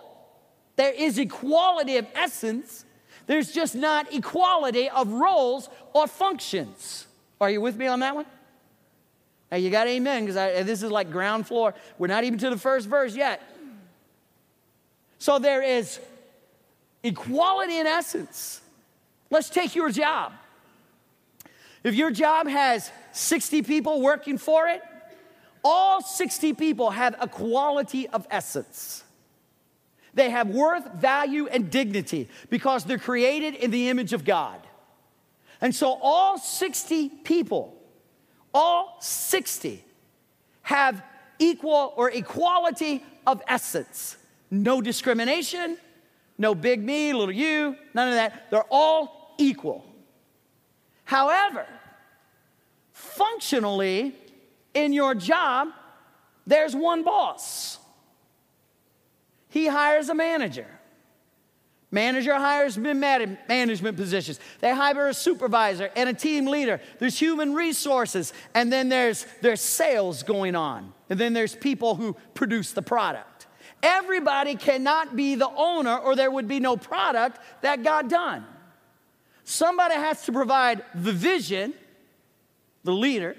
There 0.75 0.93
is 0.93 1.17
equality 1.17 1.97
of 1.97 2.07
essence. 2.13 2.85
There's 3.27 3.51
just 3.51 3.75
not 3.75 4.13
equality 4.13 4.89
of 4.89 5.07
roles 5.09 5.69
or 5.93 6.07
functions. 6.07 7.07
Are 7.39 7.49
you 7.49 7.61
with 7.61 7.75
me 7.75 7.87
on 7.87 8.01
that 8.01 8.15
one? 8.15 8.25
Now 9.51 9.57
you 9.57 9.69
got 9.69 9.87
amen 9.87 10.25
because 10.25 10.65
this 10.65 10.83
is 10.83 10.91
like 10.91 11.11
ground 11.11 11.47
floor. 11.47 11.73
We're 11.97 12.07
not 12.07 12.23
even 12.23 12.39
to 12.39 12.49
the 12.49 12.57
first 12.57 12.87
verse 12.87 13.15
yet. 13.15 13.41
So 15.21 15.37
there 15.37 15.61
is 15.61 15.99
equality 17.03 17.77
in 17.77 17.85
essence. 17.85 18.59
Let's 19.29 19.51
take 19.51 19.75
your 19.75 19.91
job. 19.91 20.33
If 21.83 21.93
your 21.93 22.09
job 22.09 22.47
has 22.47 22.91
60 23.11 23.61
people 23.61 24.01
working 24.01 24.39
for 24.39 24.67
it, 24.67 24.81
all 25.63 26.01
60 26.01 26.53
people 26.53 26.89
have 26.89 27.15
a 27.21 27.27
quality 27.27 28.09
of 28.09 28.25
essence. 28.31 29.03
They 30.15 30.31
have 30.31 30.47
worth, 30.47 30.91
value, 30.93 31.45
and 31.45 31.69
dignity 31.69 32.27
because 32.49 32.83
they're 32.85 32.97
created 32.97 33.53
in 33.53 33.69
the 33.69 33.89
image 33.89 34.13
of 34.13 34.25
God. 34.25 34.59
And 35.61 35.75
so 35.75 35.99
all 36.01 36.39
60 36.39 37.09
people, 37.09 37.79
all 38.55 38.97
60 39.01 39.85
have 40.63 41.03
equal 41.37 41.93
or 41.95 42.09
equality 42.09 43.05
of 43.27 43.43
essence. 43.47 44.17
No 44.51 44.81
discrimination, 44.81 45.77
no 46.37 46.53
big 46.53 46.83
me, 46.83 47.13
little 47.13 47.33
you, 47.33 47.75
none 47.93 48.09
of 48.09 48.13
that. 48.15 48.51
They're 48.51 48.65
all 48.69 49.33
equal. 49.37 49.85
However, 51.05 51.65
functionally, 52.91 54.13
in 54.73 54.91
your 54.91 55.15
job, 55.15 55.69
there's 56.45 56.75
one 56.75 57.03
boss. 57.03 57.79
He 59.49 59.67
hires 59.67 60.09
a 60.09 60.15
manager. 60.15 60.67
Manager 61.93 62.35
hires 62.35 62.77
management 62.77 63.97
positions. 63.97 64.39
They 64.61 64.73
hire 64.73 65.09
a 65.09 65.13
supervisor 65.13 65.91
and 65.95 66.07
a 66.07 66.13
team 66.13 66.45
leader. 66.45 66.79
There's 66.99 67.19
human 67.19 67.53
resources, 67.53 68.31
and 68.53 68.71
then 68.71 68.87
there's, 68.87 69.25
there's 69.41 69.59
sales 69.59 70.23
going 70.23 70.55
on. 70.55 70.93
And 71.09 71.19
then 71.19 71.33
there's 71.33 71.53
people 71.53 71.95
who 71.95 72.15
produce 72.33 72.71
the 72.71 72.81
product. 72.81 73.47
Everybody 73.83 74.55
cannot 74.55 75.15
be 75.15 75.35
the 75.35 75.49
owner, 75.49 75.97
or 75.97 76.15
there 76.15 76.31
would 76.31 76.47
be 76.47 76.59
no 76.59 76.77
product 76.77 77.39
that 77.61 77.83
got 77.83 78.09
done. 78.09 78.45
Somebody 79.43 79.95
has 79.95 80.23
to 80.25 80.31
provide 80.31 80.83
the 80.95 81.11
vision, 81.11 81.73
the 82.83 82.93
leader. 82.93 83.35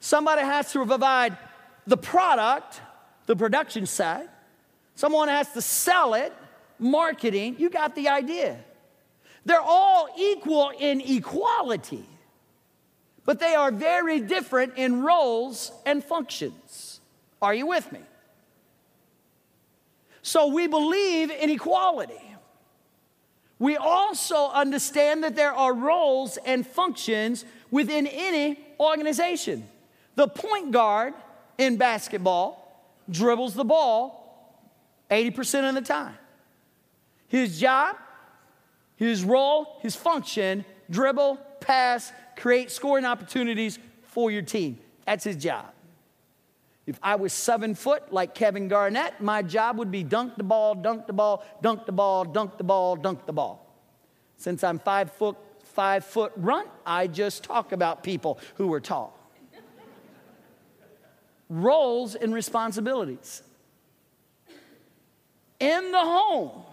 Somebody 0.00 0.42
has 0.42 0.72
to 0.72 0.84
provide 0.84 1.36
the 1.86 1.96
product, 1.96 2.80
the 3.26 3.36
production 3.36 3.86
side. 3.86 4.28
Someone 4.94 5.28
has 5.28 5.52
to 5.52 5.62
sell 5.62 6.14
it, 6.14 6.32
marketing. 6.78 7.56
You 7.58 7.70
got 7.70 7.94
the 7.94 8.08
idea. 8.08 8.58
They're 9.44 9.60
all 9.60 10.08
equal 10.16 10.70
in 10.78 11.00
equality, 11.00 12.06
but 13.24 13.40
they 13.40 13.54
are 13.54 13.70
very 13.72 14.20
different 14.20 14.74
in 14.76 15.02
roles 15.02 15.72
and 15.84 16.02
functions. 16.04 17.00
Are 17.40 17.54
you 17.54 17.66
with 17.66 17.90
me? 17.90 18.00
So 20.22 20.46
we 20.46 20.66
believe 20.68 21.30
in 21.30 21.50
equality. 21.50 22.22
We 23.58 23.76
also 23.76 24.48
understand 24.48 25.22
that 25.24 25.36
there 25.36 25.52
are 25.52 25.72
roles 25.72 26.36
and 26.38 26.66
functions 26.66 27.44
within 27.70 28.06
any 28.06 28.58
organization. 28.80 29.68
The 30.14 30.28
point 30.28 30.72
guard 30.72 31.14
in 31.58 31.76
basketball 31.76 32.58
dribbles 33.10 33.54
the 33.54 33.64
ball 33.64 34.22
80% 35.10 35.68
of 35.68 35.74
the 35.74 35.80
time. 35.82 36.16
His 37.28 37.60
job, 37.60 37.96
his 38.96 39.24
role, 39.24 39.78
his 39.80 39.94
function 39.94 40.64
dribble, 40.90 41.36
pass, 41.60 42.12
create 42.36 42.70
scoring 42.70 43.04
opportunities 43.04 43.78
for 44.02 44.30
your 44.30 44.42
team. 44.42 44.78
That's 45.06 45.24
his 45.24 45.36
job. 45.36 45.72
If 46.86 46.98
I 47.02 47.14
was 47.14 47.32
seven 47.32 47.74
foot 47.74 48.12
like 48.12 48.34
Kevin 48.34 48.68
Garnett, 48.68 49.20
my 49.20 49.42
job 49.42 49.78
would 49.78 49.90
be 49.90 50.02
dunk 50.02 50.36
the 50.36 50.42
ball, 50.42 50.74
dunk 50.74 51.06
the 51.06 51.12
ball, 51.12 51.44
dunk 51.60 51.86
the 51.86 51.92
ball, 51.92 52.24
dunk 52.24 52.58
the 52.58 52.64
ball, 52.64 52.96
dunk 52.96 53.24
the 53.26 53.32
ball. 53.32 53.66
Since 54.36 54.64
I'm 54.64 54.78
five 54.78 55.12
foot, 55.12 55.36
five 55.62 56.04
foot 56.04 56.32
runt, 56.36 56.68
I 56.84 57.06
just 57.06 57.44
talk 57.44 57.70
about 57.72 58.02
people 58.02 58.40
who 58.56 58.72
are 58.72 58.80
tall. 58.80 59.16
Roles 61.48 62.14
and 62.14 62.34
responsibilities 62.34 63.42
in 65.62 65.92
the 65.92 65.98
home, 65.98 66.64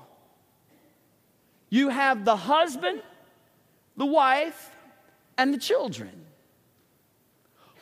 you 1.69 1.89
have 1.89 2.25
the 2.25 2.35
husband, 2.35 3.03
the 3.95 4.05
wife, 4.05 4.71
and 5.37 5.53
the 5.53 5.59
children. 5.59 6.09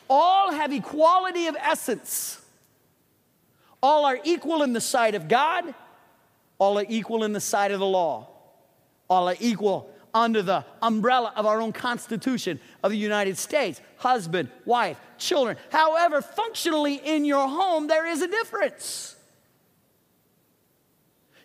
All 0.08 0.52
have 0.52 0.72
equality 0.72 1.46
of 1.46 1.56
essence. 1.56 2.40
All 3.82 4.04
are 4.04 4.18
equal 4.24 4.62
in 4.62 4.72
the 4.72 4.80
sight 4.80 5.14
of 5.14 5.28
God. 5.28 5.74
All 6.58 6.78
are 6.78 6.86
equal 6.88 7.24
in 7.24 7.32
the 7.32 7.40
sight 7.40 7.70
of 7.70 7.78
the 7.78 7.86
law. 7.86 8.28
All 9.08 9.28
are 9.28 9.36
equal 9.38 9.90
under 10.14 10.42
the 10.42 10.64
umbrella 10.82 11.32
of 11.36 11.46
our 11.46 11.60
own 11.60 11.72
Constitution 11.72 12.58
of 12.82 12.90
the 12.90 12.96
United 12.96 13.38
States 13.38 13.80
husband, 13.98 14.48
wife, 14.64 14.98
children. 15.18 15.56
However, 15.70 16.22
functionally 16.22 16.94
in 16.94 17.24
your 17.24 17.48
home, 17.48 17.86
there 17.86 18.06
is 18.06 18.22
a 18.22 18.28
difference. 18.28 19.16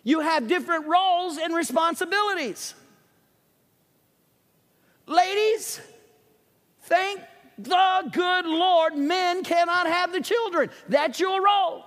You 0.02 0.20
have 0.20 0.46
different 0.48 0.86
roles 0.86 1.38
and 1.38 1.54
responsibilities. 1.54 2.74
Ladies, 5.06 5.80
thank 6.82 7.20
the 7.58 8.10
good 8.12 8.46
Lord, 8.46 8.96
men 8.96 9.44
cannot 9.44 9.86
have 9.86 10.12
the 10.12 10.20
children. 10.20 10.70
That's 10.88 11.20
your 11.20 11.44
role. 11.44 11.84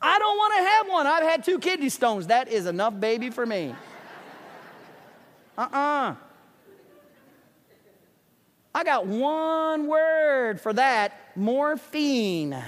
I 0.00 0.18
don't 0.18 0.36
want 0.36 0.54
to 0.54 0.62
have 0.62 0.88
one. 0.88 1.06
I've 1.06 1.22
had 1.22 1.44
two 1.44 1.58
kidney 1.58 1.88
stones. 1.88 2.26
That 2.26 2.48
is 2.48 2.66
enough 2.66 2.98
baby 2.98 3.30
for 3.30 3.46
me. 3.46 3.74
Uh 5.56 5.60
uh-uh. 5.72 6.10
uh 6.10 6.14
I 8.76 8.82
got 8.82 9.06
one 9.06 9.86
word 9.86 10.60
for 10.60 10.72
that 10.72 11.16
morphine. 11.36 12.60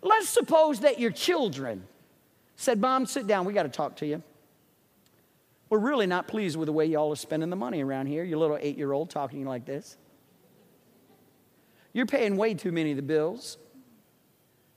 Let's 0.00 0.28
suppose 0.28 0.80
that 0.80 0.98
your 0.98 1.10
children 1.10 1.86
said, 2.56 2.80
Mom, 2.80 3.04
sit 3.04 3.26
down, 3.26 3.44
we 3.44 3.52
got 3.52 3.64
to 3.64 3.68
talk 3.68 3.96
to 3.96 4.06
you. 4.06 4.22
We're 5.74 5.80
really 5.80 6.06
not 6.06 6.28
pleased 6.28 6.56
with 6.56 6.66
the 6.66 6.72
way 6.72 6.86
y'all 6.86 7.12
are 7.12 7.16
spending 7.16 7.50
the 7.50 7.56
money 7.56 7.82
around 7.82 8.06
here, 8.06 8.22
your 8.22 8.38
little 8.38 8.56
eight 8.60 8.78
year 8.78 8.92
old 8.92 9.10
talking 9.10 9.44
like 9.44 9.64
this. 9.64 9.96
You're 11.92 12.06
paying 12.06 12.36
way 12.36 12.54
too 12.54 12.70
many 12.70 12.92
of 12.92 12.96
the 12.96 13.02
bills. 13.02 13.58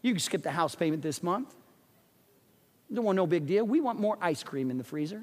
You 0.01 0.13
can 0.13 0.19
skip 0.19 0.41
the 0.41 0.49
house 0.49 0.73
payment 0.73 1.03
this 1.03 1.21
month. 1.21 1.53
Don't 2.91 3.05
want 3.05 3.15
no 3.15 3.27
big 3.27 3.45
deal. 3.45 3.63
We 3.63 3.79
want 3.79 3.99
more 3.99 4.17
ice 4.19 4.41
cream 4.41 4.71
in 4.71 4.79
the 4.79 4.83
freezer. 4.83 5.21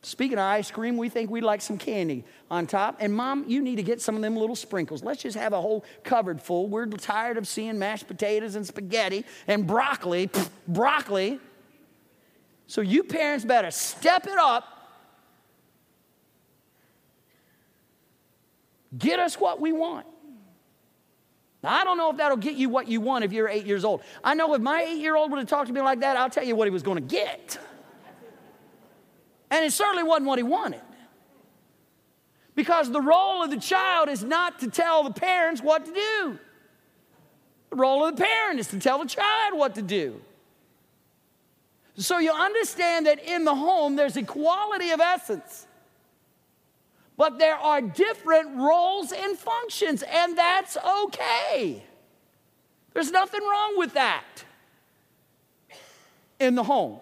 Speaking 0.00 0.38
of 0.38 0.44
ice 0.44 0.70
cream, 0.70 0.96
we 0.96 1.10
think 1.10 1.28
we'd 1.30 1.44
like 1.44 1.60
some 1.60 1.76
candy 1.76 2.24
on 2.50 2.66
top. 2.66 2.96
And 3.00 3.12
mom, 3.12 3.44
you 3.46 3.60
need 3.60 3.76
to 3.76 3.82
get 3.82 4.00
some 4.00 4.16
of 4.16 4.22
them 4.22 4.34
little 4.34 4.56
sprinkles. 4.56 5.04
Let's 5.04 5.20
just 5.20 5.36
have 5.36 5.52
a 5.52 5.60
whole 5.60 5.84
cupboard 6.04 6.40
full. 6.40 6.68
We're 6.68 6.86
tired 6.86 7.36
of 7.36 7.46
seeing 7.46 7.78
mashed 7.78 8.06
potatoes 8.06 8.54
and 8.54 8.66
spaghetti 8.66 9.26
and 9.46 9.66
broccoli. 9.66 10.28
Pfft, 10.28 10.48
broccoli. 10.66 11.38
So 12.66 12.80
you 12.80 13.04
parents 13.04 13.44
better 13.44 13.70
step 13.70 14.26
it 14.26 14.38
up. 14.38 14.64
Get 18.96 19.18
us 19.18 19.38
what 19.38 19.60
we 19.60 19.72
want. 19.72 20.06
Now, 21.62 21.74
I 21.74 21.84
don't 21.84 21.96
know 21.96 22.10
if 22.10 22.16
that'll 22.16 22.36
get 22.36 22.54
you 22.54 22.68
what 22.68 22.88
you 22.88 23.00
want 23.00 23.24
if 23.24 23.32
you're 23.32 23.48
eight 23.48 23.66
years 23.66 23.84
old. 23.84 24.02
I 24.22 24.34
know 24.34 24.54
if 24.54 24.62
my 24.62 24.82
eight 24.82 25.00
year 25.00 25.16
old 25.16 25.30
would 25.30 25.38
have 25.38 25.48
talked 25.48 25.68
to 25.68 25.72
me 25.72 25.80
like 25.80 26.00
that, 26.00 26.16
I'll 26.16 26.30
tell 26.30 26.44
you 26.44 26.54
what 26.54 26.66
he 26.66 26.70
was 26.70 26.82
going 26.82 26.96
to 26.96 27.02
get. 27.02 27.58
And 29.50 29.64
it 29.64 29.72
certainly 29.72 30.02
wasn't 30.02 30.26
what 30.26 30.38
he 30.38 30.42
wanted. 30.42 30.80
Because 32.54 32.90
the 32.90 33.00
role 33.00 33.42
of 33.42 33.50
the 33.50 33.58
child 33.58 34.08
is 34.08 34.24
not 34.24 34.60
to 34.60 34.70
tell 34.70 35.04
the 35.04 35.12
parents 35.12 35.60
what 35.60 35.84
to 35.84 35.92
do. 35.92 36.38
The 37.70 37.76
role 37.76 38.06
of 38.06 38.16
the 38.16 38.22
parent 38.22 38.60
is 38.60 38.68
to 38.68 38.78
tell 38.78 38.98
the 38.98 39.06
child 39.06 39.58
what 39.58 39.74
to 39.74 39.82
do. 39.82 40.20
So 41.96 42.18
you 42.18 42.32
understand 42.32 43.06
that 43.06 43.22
in 43.22 43.44
the 43.44 43.54
home 43.54 43.96
there's 43.96 44.16
equality 44.16 44.90
of 44.90 45.00
essence. 45.00 45.66
But 47.16 47.38
there 47.38 47.56
are 47.56 47.80
different 47.80 48.56
roles 48.56 49.12
and 49.12 49.38
functions, 49.38 50.02
and 50.02 50.36
that's 50.36 50.76
okay. 50.76 51.82
There's 52.92 53.10
nothing 53.10 53.40
wrong 53.40 53.78
with 53.78 53.94
that 53.94 54.24
in 56.38 56.54
the 56.54 56.62
home. 56.62 56.98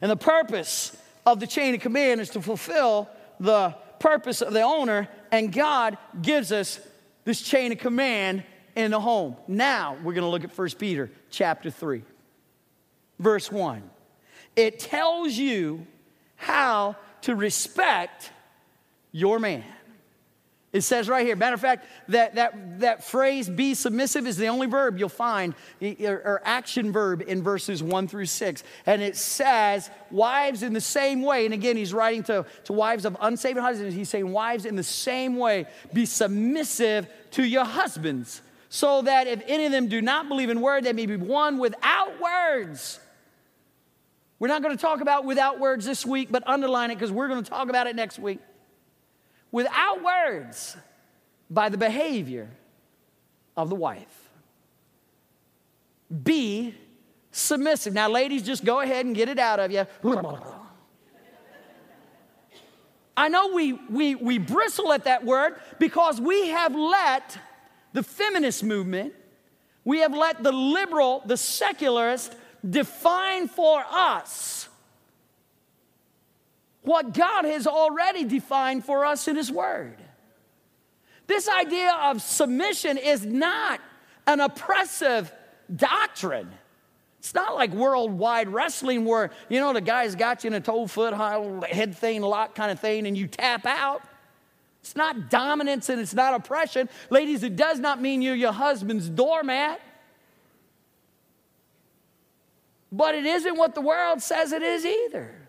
And 0.00 0.10
the 0.10 0.16
purpose 0.16 0.96
of 1.26 1.40
the 1.40 1.46
chain 1.46 1.74
of 1.74 1.80
command 1.80 2.20
is 2.22 2.30
to 2.30 2.40
fulfill 2.40 3.08
the 3.38 3.74
purpose 3.98 4.40
of 4.40 4.52
the 4.52 4.62
owner, 4.62 5.08
and 5.30 5.52
God 5.52 5.98
gives 6.22 6.52
us 6.52 6.80
this 7.24 7.42
chain 7.42 7.72
of 7.72 7.78
command 7.78 8.44
in 8.74 8.90
the 8.90 9.00
home. 9.00 9.36
Now 9.46 9.96
we're 10.02 10.14
going 10.14 10.24
to 10.24 10.30
look 10.30 10.44
at 10.44 10.56
1 10.56 10.70
Peter 10.78 11.10
chapter 11.30 11.70
3, 11.70 12.02
verse 13.18 13.50
1. 13.50 13.82
It 14.56 14.78
tells 14.78 15.34
you 15.34 15.86
how 16.36 16.96
to 17.22 17.34
respect 17.34 18.30
your 19.12 19.38
man. 19.38 19.64
It 20.70 20.82
says 20.82 21.08
right 21.08 21.24
here, 21.24 21.34
matter 21.34 21.54
of 21.54 21.62
fact, 21.62 21.86
that, 22.08 22.34
that, 22.34 22.80
that 22.80 23.02
phrase 23.02 23.48
be 23.48 23.72
submissive 23.72 24.26
is 24.26 24.36
the 24.36 24.48
only 24.48 24.66
verb 24.66 24.98
you'll 24.98 25.08
find, 25.08 25.54
or, 25.80 26.42
action 26.44 26.92
verb 26.92 27.22
in 27.26 27.42
verses 27.42 27.82
one 27.82 28.06
through 28.06 28.26
six. 28.26 28.62
And 28.84 29.00
it 29.00 29.16
says, 29.16 29.90
wives 30.10 30.62
in 30.62 30.74
the 30.74 30.80
same 30.80 31.22
way, 31.22 31.46
and 31.46 31.54
again, 31.54 31.76
he's 31.76 31.94
writing 31.94 32.22
to, 32.24 32.44
to 32.64 32.72
wives 32.74 33.06
of 33.06 33.16
unsaved 33.20 33.58
husbands, 33.58 33.94
he's 33.94 34.10
saying, 34.10 34.30
wives 34.30 34.66
in 34.66 34.76
the 34.76 34.82
same 34.82 35.36
way, 35.36 35.64
be 35.94 36.04
submissive 36.04 37.08
to 37.30 37.44
your 37.44 37.64
husbands, 37.64 38.42
so 38.68 39.00
that 39.02 39.26
if 39.26 39.42
any 39.46 39.64
of 39.64 39.72
them 39.72 39.88
do 39.88 40.02
not 40.02 40.28
believe 40.28 40.50
in 40.50 40.60
word, 40.60 40.84
they 40.84 40.92
may 40.92 41.06
be 41.06 41.16
won 41.16 41.56
without 41.56 42.20
words. 42.20 43.00
We're 44.38 44.48
not 44.48 44.62
going 44.62 44.76
to 44.76 44.80
talk 44.80 45.00
about 45.00 45.24
without 45.24 45.58
words 45.58 45.84
this 45.84 46.06
week, 46.06 46.28
but 46.30 46.46
underline 46.46 46.90
it 46.90 46.94
because 46.94 47.10
we're 47.10 47.28
going 47.28 47.42
to 47.42 47.50
talk 47.50 47.68
about 47.68 47.86
it 47.86 47.96
next 47.96 48.18
week 48.18 48.38
without 49.50 50.02
words 50.02 50.76
by 51.50 51.68
the 51.68 51.78
behavior 51.78 52.50
of 53.56 53.68
the 53.68 53.74
wife. 53.74 54.30
Be 56.22 56.74
submissive. 57.32 57.92
Now, 57.92 58.08
ladies, 58.08 58.42
just 58.42 58.64
go 58.64 58.80
ahead 58.80 59.06
and 59.06 59.14
get 59.14 59.28
it 59.28 59.38
out 59.38 59.58
of 59.60 59.70
you. 59.72 59.86
I 63.16 63.28
know 63.28 63.52
we, 63.52 63.72
we, 63.72 64.14
we 64.14 64.38
bristle 64.38 64.92
at 64.92 65.04
that 65.04 65.24
word 65.24 65.56
because 65.80 66.20
we 66.20 66.48
have 66.48 66.74
let 66.76 67.36
the 67.92 68.04
feminist 68.04 68.62
movement, 68.62 69.12
we 69.84 69.98
have 70.00 70.14
let 70.14 70.44
the 70.44 70.52
liberal, 70.52 71.22
the 71.26 71.36
secularist 71.36 72.36
define 72.68 73.48
for 73.48 73.84
us 73.88 74.68
what 76.82 77.12
God 77.12 77.44
has 77.44 77.66
already 77.66 78.24
defined 78.24 78.84
for 78.84 79.04
us 79.04 79.28
in 79.28 79.36
His 79.36 79.52
Word. 79.52 79.96
This 81.26 81.48
idea 81.48 81.92
of 82.04 82.22
submission 82.22 82.96
is 82.96 83.26
not 83.26 83.80
an 84.26 84.40
oppressive 84.40 85.30
doctrine. 85.74 86.50
It's 87.18 87.34
not 87.34 87.54
like 87.54 87.72
worldwide 87.72 88.48
wrestling 88.48 89.04
where, 89.04 89.30
you 89.48 89.60
know, 89.60 89.72
the 89.72 89.80
guy's 89.80 90.14
got 90.14 90.44
you 90.44 90.48
in 90.48 90.54
a 90.54 90.60
toe 90.60 90.86
foot, 90.86 91.12
head 91.64 91.94
thing, 91.94 92.22
lock 92.22 92.54
kind 92.54 92.70
of 92.70 92.80
thing, 92.80 93.06
and 93.06 93.16
you 93.16 93.26
tap 93.26 93.66
out. 93.66 94.02
It's 94.80 94.96
not 94.96 95.28
dominance 95.28 95.90
and 95.90 96.00
it's 96.00 96.14
not 96.14 96.32
oppression. 96.32 96.88
Ladies, 97.10 97.42
it 97.42 97.56
does 97.56 97.78
not 97.78 98.00
mean 98.00 98.22
you're 98.22 98.34
your 98.34 98.52
husband's 98.52 99.08
doormat. 99.10 99.80
But 102.90 103.14
it 103.14 103.26
isn't 103.26 103.56
what 103.56 103.74
the 103.74 103.80
world 103.80 104.22
says 104.22 104.52
it 104.52 104.62
is 104.62 104.84
either 104.84 105.48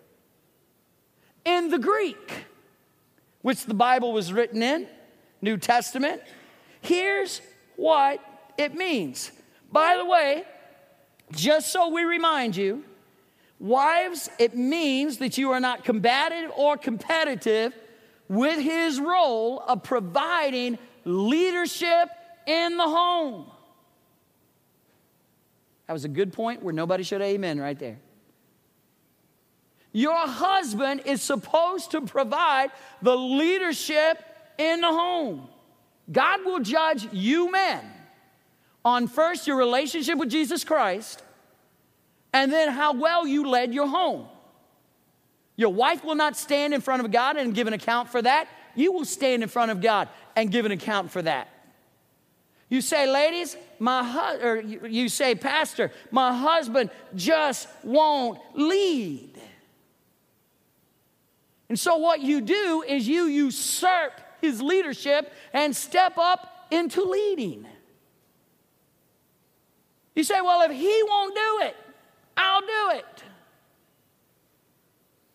in 1.45 1.69
the 1.69 1.79
Greek, 1.79 2.45
which 3.41 3.65
the 3.65 3.73
Bible 3.73 4.11
was 4.11 4.33
written 4.33 4.61
in, 4.61 4.87
New 5.41 5.57
Testament. 5.57 6.21
Here's 6.81 7.41
what 7.75 8.19
it 8.57 8.75
means. 8.75 9.31
By 9.71 9.97
the 9.97 10.05
way, 10.05 10.43
just 11.31 11.71
so 11.71 11.89
we 11.89 12.03
remind 12.03 12.55
you, 12.55 12.83
wives, 13.59 14.29
it 14.37 14.55
means 14.55 15.17
that 15.17 15.37
you 15.37 15.51
are 15.51 15.59
not 15.59 15.83
combative 15.83 16.51
or 16.55 16.77
competitive 16.77 17.73
with 18.27 18.59
his 18.59 18.99
role 18.99 19.59
of 19.67 19.83
providing 19.83 20.77
leadership 21.05 22.09
in 22.45 22.77
the 22.77 22.83
home. 22.83 23.45
That 25.89 25.93
was 25.93 26.05
a 26.05 26.07
good 26.07 26.33
point 26.33 26.61
where 26.61 26.71
nobody 26.71 27.01
should 27.01 27.19
amen 27.19 27.59
right 27.59 27.77
there. 27.77 27.97
Your 29.91 30.27
husband 30.27 31.01
is 31.05 31.19
supposed 31.19 31.89
to 31.91 32.01
provide 32.01 32.69
the 33.01 33.17
leadership 33.17 34.23
in 34.59 34.81
the 34.81 34.87
home. 34.87 35.47
God 36.11 36.45
will 36.45 36.59
judge 36.59 37.11
you 37.11 37.51
men 37.51 37.83
on 38.85 39.07
first 39.07 39.47
your 39.47 39.57
relationship 39.57 40.19
with 40.19 40.29
Jesus 40.29 40.63
Christ 40.63 41.23
and 42.33 42.53
then 42.53 42.69
how 42.69 42.93
well 42.93 43.25
you 43.25 43.49
led 43.49 43.73
your 43.73 43.87
home. 43.87 44.27
Your 45.55 45.73
wife 45.73 46.03
will 46.03 46.13
not 46.13 46.37
stand 46.37 46.75
in 46.75 46.81
front 46.81 47.03
of 47.03 47.11
God 47.11 47.35
and 47.35 47.55
give 47.55 47.65
an 47.65 47.73
account 47.73 48.09
for 48.09 48.21
that. 48.21 48.47
You 48.75 48.91
will 48.91 49.05
stand 49.05 49.41
in 49.41 49.49
front 49.49 49.71
of 49.71 49.81
God 49.81 50.07
and 50.35 50.51
give 50.51 50.67
an 50.67 50.71
account 50.71 51.09
for 51.09 51.23
that. 51.23 51.49
You 52.69 52.81
say, 52.81 53.11
ladies, 53.11 53.57
my 53.79 54.03
hu- 54.03 54.45
or 54.45 54.61
you 54.61 55.09
say, 55.09 55.35
pastor, 55.35 55.91
my 56.11 56.35
husband 56.35 56.89
just 57.15 57.67
won't 57.83 58.39
lead. 58.53 59.39
And 61.69 61.79
so, 61.79 61.97
what 61.97 62.21
you 62.21 62.41
do 62.41 62.83
is 62.87 63.07
you 63.07 63.25
usurp 63.25 64.19
his 64.41 64.61
leadership 64.61 65.31
and 65.53 65.75
step 65.75 66.17
up 66.17 66.67
into 66.71 67.03
leading. 67.03 67.65
You 70.15 70.23
say, 70.23 70.41
Well, 70.41 70.61
if 70.69 70.71
he 70.71 71.03
won't 71.07 71.35
do 71.35 71.59
it, 71.67 71.75
I'll 72.35 72.61
do 72.61 72.97
it. 72.97 73.23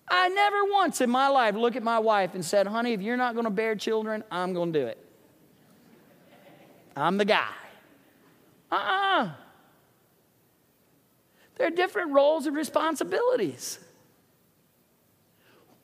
I 0.08 0.28
never 0.28 0.64
once 0.64 1.00
in 1.00 1.08
my 1.08 1.28
life 1.28 1.54
looked 1.54 1.76
at 1.76 1.82
my 1.82 1.98
wife 1.98 2.34
and 2.34 2.44
said, 2.44 2.66
Honey, 2.66 2.92
if 2.92 3.00
you're 3.00 3.16
not 3.16 3.34
going 3.34 3.44
to 3.44 3.50
bear 3.50 3.76
children, 3.76 4.24
I'm 4.30 4.52
going 4.52 4.72
to 4.72 4.80
do 4.80 4.86
it. 4.86 4.98
I'm 6.96 7.16
the 7.16 7.24
guy. 7.24 7.48
Uh 8.74 8.76
uh-uh. 8.76 9.24
uh 9.24 9.30
There 11.56 11.66
are 11.68 11.70
different 11.70 12.12
roles 12.12 12.46
and 12.46 12.56
responsibilities. 12.56 13.78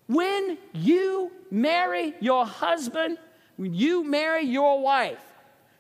When 0.08 0.58
you 0.72 1.30
marry 1.52 2.14
your 2.20 2.44
husband, 2.44 3.18
when 3.56 3.74
you 3.74 4.02
marry 4.02 4.42
your 4.42 4.82
wife, 4.82 5.22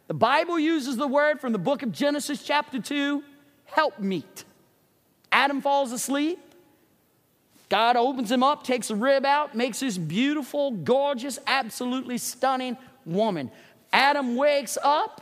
the 0.06 0.14
Bible 0.14 0.58
uses 0.58 0.96
the 0.96 1.08
word 1.08 1.40
from 1.40 1.52
the 1.52 1.58
book 1.58 1.82
of 1.82 1.90
Genesis, 1.90 2.44
chapter 2.44 2.80
2, 2.80 3.24
help 3.64 3.98
meet. 3.98 4.44
Adam 5.32 5.60
falls 5.60 5.90
asleep. 5.90 6.38
God 7.68 7.96
opens 7.96 8.30
him 8.30 8.42
up, 8.42 8.62
takes 8.62 8.90
a 8.90 8.96
rib 8.96 9.24
out, 9.24 9.56
makes 9.56 9.80
this 9.80 9.98
beautiful, 9.98 10.72
gorgeous, 10.72 11.38
absolutely 11.46 12.18
stunning 12.18 12.76
woman. 13.04 13.50
Adam 13.92 14.36
wakes 14.36 14.78
up 14.82 15.20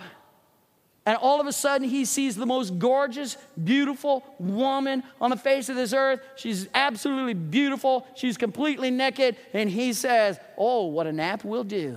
and 1.09 1.17
all 1.17 1.41
of 1.41 1.47
a 1.47 1.55
sudden, 1.55 1.89
he 1.89 2.05
sees 2.05 2.37
the 2.37 2.45
most 2.45 2.79
gorgeous, 2.79 3.39
beautiful 3.65 4.23
woman 4.39 5.03
on 5.23 5.31
the 5.31 5.39
face 5.39 5.71
of 5.71 5.77
this 5.77 5.95
earth. 5.95 6.21
She's 6.37 6.69
absolutely 6.75 7.33
beautiful. 7.33 8.07
She's 8.15 8.37
completely 8.37 8.91
naked. 8.91 9.37
And 9.55 9.71
he 9.71 9.95
says, 9.95 10.39
Oh, 10.59 10.85
what 10.89 11.07
a 11.07 11.13
nap 11.13 11.45
will 11.45 11.65
do. 11.65 11.97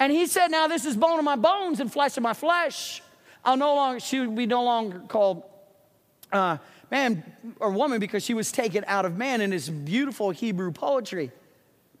And 0.00 0.10
he 0.10 0.26
said, 0.26 0.48
Now 0.48 0.66
this 0.66 0.84
is 0.84 0.96
bone 0.96 1.20
of 1.20 1.24
my 1.24 1.36
bones 1.36 1.78
and 1.78 1.92
flesh 1.92 2.16
of 2.16 2.24
my 2.24 2.34
flesh. 2.34 3.00
I'll 3.44 3.56
no 3.56 3.76
longer, 3.76 4.00
she 4.00 4.18
would 4.18 4.34
be 4.34 4.46
no 4.46 4.64
longer 4.64 5.02
called 5.06 5.44
uh, 6.32 6.56
man 6.90 7.22
or 7.60 7.70
woman 7.70 8.00
because 8.00 8.24
she 8.24 8.34
was 8.34 8.50
taken 8.50 8.82
out 8.88 9.04
of 9.04 9.16
man 9.16 9.40
in 9.40 9.50
this 9.50 9.68
beautiful 9.68 10.30
Hebrew 10.30 10.72
poetry. 10.72 11.30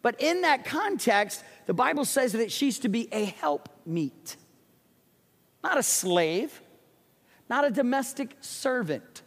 But 0.02 0.20
in 0.20 0.42
that 0.42 0.64
context, 0.64 1.42
the 1.66 1.74
Bible 1.74 2.04
says 2.04 2.32
that 2.32 2.52
she's 2.52 2.78
to 2.80 2.88
be 2.88 3.08
a 3.12 3.24
helpmeet, 3.24 4.36
not 5.62 5.76
a 5.76 5.82
slave, 5.82 6.62
not 7.50 7.64
a 7.64 7.70
domestic 7.70 8.36
servant, 8.40 9.22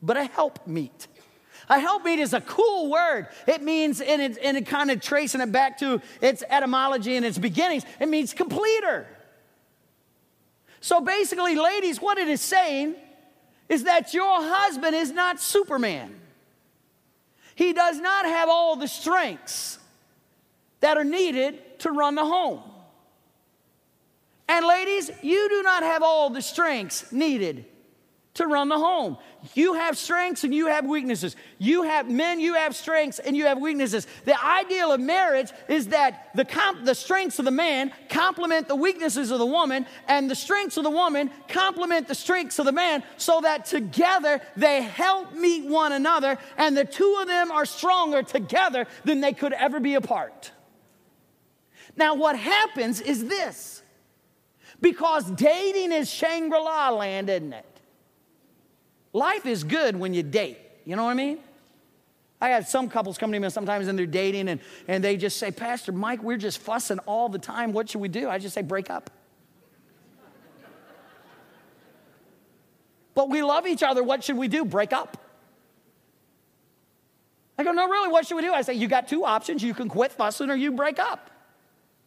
but 0.00 0.16
a 0.16 0.24
helpmeet. 0.24 1.08
A 1.68 1.78
helpmeet 1.78 2.18
is 2.18 2.32
a 2.32 2.40
cool 2.40 2.90
word. 2.90 3.28
It 3.46 3.62
means, 3.62 4.00
and 4.00 4.22
it, 4.22 4.38
and 4.42 4.56
it 4.56 4.66
kind 4.66 4.90
of 4.90 5.00
tracing 5.00 5.40
it 5.40 5.52
back 5.52 5.78
to 5.78 6.00
its 6.22 6.42
etymology 6.48 7.16
and 7.16 7.26
its 7.26 7.36
beginnings, 7.36 7.84
it 8.00 8.08
means 8.08 8.32
completer. 8.32 9.06
So 10.80 11.00
basically, 11.00 11.56
ladies, 11.56 12.00
what 12.00 12.18
it 12.18 12.28
is 12.28 12.40
saying 12.40 12.94
is 13.68 13.84
that 13.84 14.14
your 14.14 14.40
husband 14.40 14.94
is 14.94 15.10
not 15.10 15.40
Superman. 15.40 16.18
He 17.54 17.72
does 17.72 18.00
not 18.00 18.24
have 18.24 18.48
all 18.48 18.76
the 18.76 18.88
strengths 18.88 19.77
that 20.80 20.96
are 20.96 21.04
needed 21.04 21.78
to 21.80 21.90
run 21.90 22.14
the 22.14 22.24
home. 22.24 22.62
And 24.48 24.66
ladies, 24.66 25.10
you 25.22 25.48
do 25.48 25.62
not 25.62 25.82
have 25.82 26.02
all 26.02 26.30
the 26.30 26.42
strengths 26.42 27.12
needed 27.12 27.66
to 28.34 28.46
run 28.46 28.68
the 28.68 28.78
home. 28.78 29.18
You 29.54 29.74
have 29.74 29.98
strengths 29.98 30.44
and 30.44 30.54
you 30.54 30.66
have 30.66 30.86
weaknesses. 30.86 31.34
You 31.58 31.82
have 31.82 32.08
men, 32.08 32.38
you 32.38 32.54
have 32.54 32.74
strengths 32.74 33.18
and 33.18 33.36
you 33.36 33.46
have 33.46 33.58
weaknesses. 33.58 34.06
The 34.24 34.42
ideal 34.42 34.92
of 34.92 35.00
marriage 35.00 35.50
is 35.68 35.88
that 35.88 36.30
the, 36.34 36.44
comp- 36.44 36.84
the 36.84 36.94
strengths 36.94 37.38
of 37.40 37.44
the 37.44 37.50
man 37.50 37.92
complement 38.08 38.68
the 38.68 38.76
weaknesses 38.76 39.32
of 39.32 39.38
the 39.40 39.46
woman, 39.46 39.86
and 40.06 40.30
the 40.30 40.36
strengths 40.36 40.76
of 40.76 40.84
the 40.84 40.90
woman 40.90 41.30
complement 41.48 42.06
the 42.06 42.14
strengths 42.14 42.58
of 42.58 42.64
the 42.64 42.72
man, 42.72 43.02
so 43.16 43.40
that 43.40 43.66
together 43.66 44.40
they 44.56 44.82
help 44.82 45.34
meet 45.34 45.66
one 45.66 45.92
another, 45.92 46.38
and 46.56 46.76
the 46.76 46.84
two 46.84 47.18
of 47.20 47.26
them 47.26 47.50
are 47.50 47.66
stronger 47.66 48.22
together 48.22 48.86
than 49.04 49.20
they 49.20 49.32
could 49.32 49.52
ever 49.52 49.80
be 49.80 49.94
apart. 49.94 50.52
Now, 51.98 52.14
what 52.14 52.38
happens 52.38 53.00
is 53.00 53.26
this 53.26 53.82
because 54.80 55.28
dating 55.32 55.90
is 55.90 56.08
Shangri 56.08 56.56
La 56.56 56.90
land, 56.90 57.28
isn't 57.28 57.52
it? 57.52 57.80
Life 59.12 59.46
is 59.46 59.64
good 59.64 59.96
when 59.96 60.14
you 60.14 60.22
date. 60.22 60.58
You 60.84 60.94
know 60.94 61.02
what 61.02 61.10
I 61.10 61.14
mean? 61.14 61.38
I 62.40 62.50
have 62.50 62.68
some 62.68 62.88
couples 62.88 63.18
come 63.18 63.32
to 63.32 63.40
me 63.40 63.50
sometimes 63.50 63.88
and 63.88 63.98
they're 63.98 64.06
dating 64.06 64.48
and, 64.48 64.60
and 64.86 65.02
they 65.02 65.16
just 65.16 65.38
say, 65.38 65.50
Pastor 65.50 65.90
Mike, 65.90 66.22
we're 66.22 66.36
just 66.36 66.58
fussing 66.58 67.00
all 67.00 67.28
the 67.28 67.38
time. 67.38 67.72
What 67.72 67.90
should 67.90 68.00
we 68.00 68.08
do? 68.08 68.30
I 68.30 68.38
just 68.38 68.54
say, 68.54 68.62
break 68.62 68.90
up. 68.90 69.10
but 73.16 73.28
we 73.28 73.42
love 73.42 73.66
each 73.66 73.82
other. 73.82 74.04
What 74.04 74.22
should 74.22 74.36
we 74.36 74.46
do? 74.46 74.64
Break 74.64 74.92
up. 74.92 75.20
I 77.58 77.64
go, 77.64 77.72
no, 77.72 77.88
really, 77.88 78.08
what 78.08 78.24
should 78.24 78.36
we 78.36 78.42
do? 78.42 78.52
I 78.52 78.62
say, 78.62 78.74
you 78.74 78.86
got 78.86 79.08
two 79.08 79.24
options. 79.24 79.64
You 79.64 79.74
can 79.74 79.88
quit 79.88 80.12
fussing 80.12 80.48
or 80.48 80.54
you 80.54 80.70
break 80.70 81.00
up. 81.00 81.32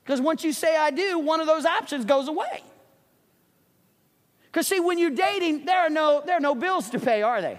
Because 0.04 0.20
once 0.20 0.44
you 0.44 0.52
say 0.52 0.76
I 0.76 0.92
do, 0.92 1.20
one 1.20 1.40
of 1.40 1.48
those 1.48 1.66
options 1.66 2.06
goes 2.06 2.28
away. 2.28 2.64
Because, 4.46 4.68
see, 4.68 4.80
when 4.80 4.98
you're 4.98 5.12
dating, 5.12 5.66
there 5.66 5.80
are, 5.80 5.90
no, 5.90 6.22
there 6.26 6.36
are 6.36 6.42
no 6.42 6.56
bills 6.56 6.90
to 6.90 7.00
pay, 7.00 7.22
are 7.22 7.42
they? 7.42 7.58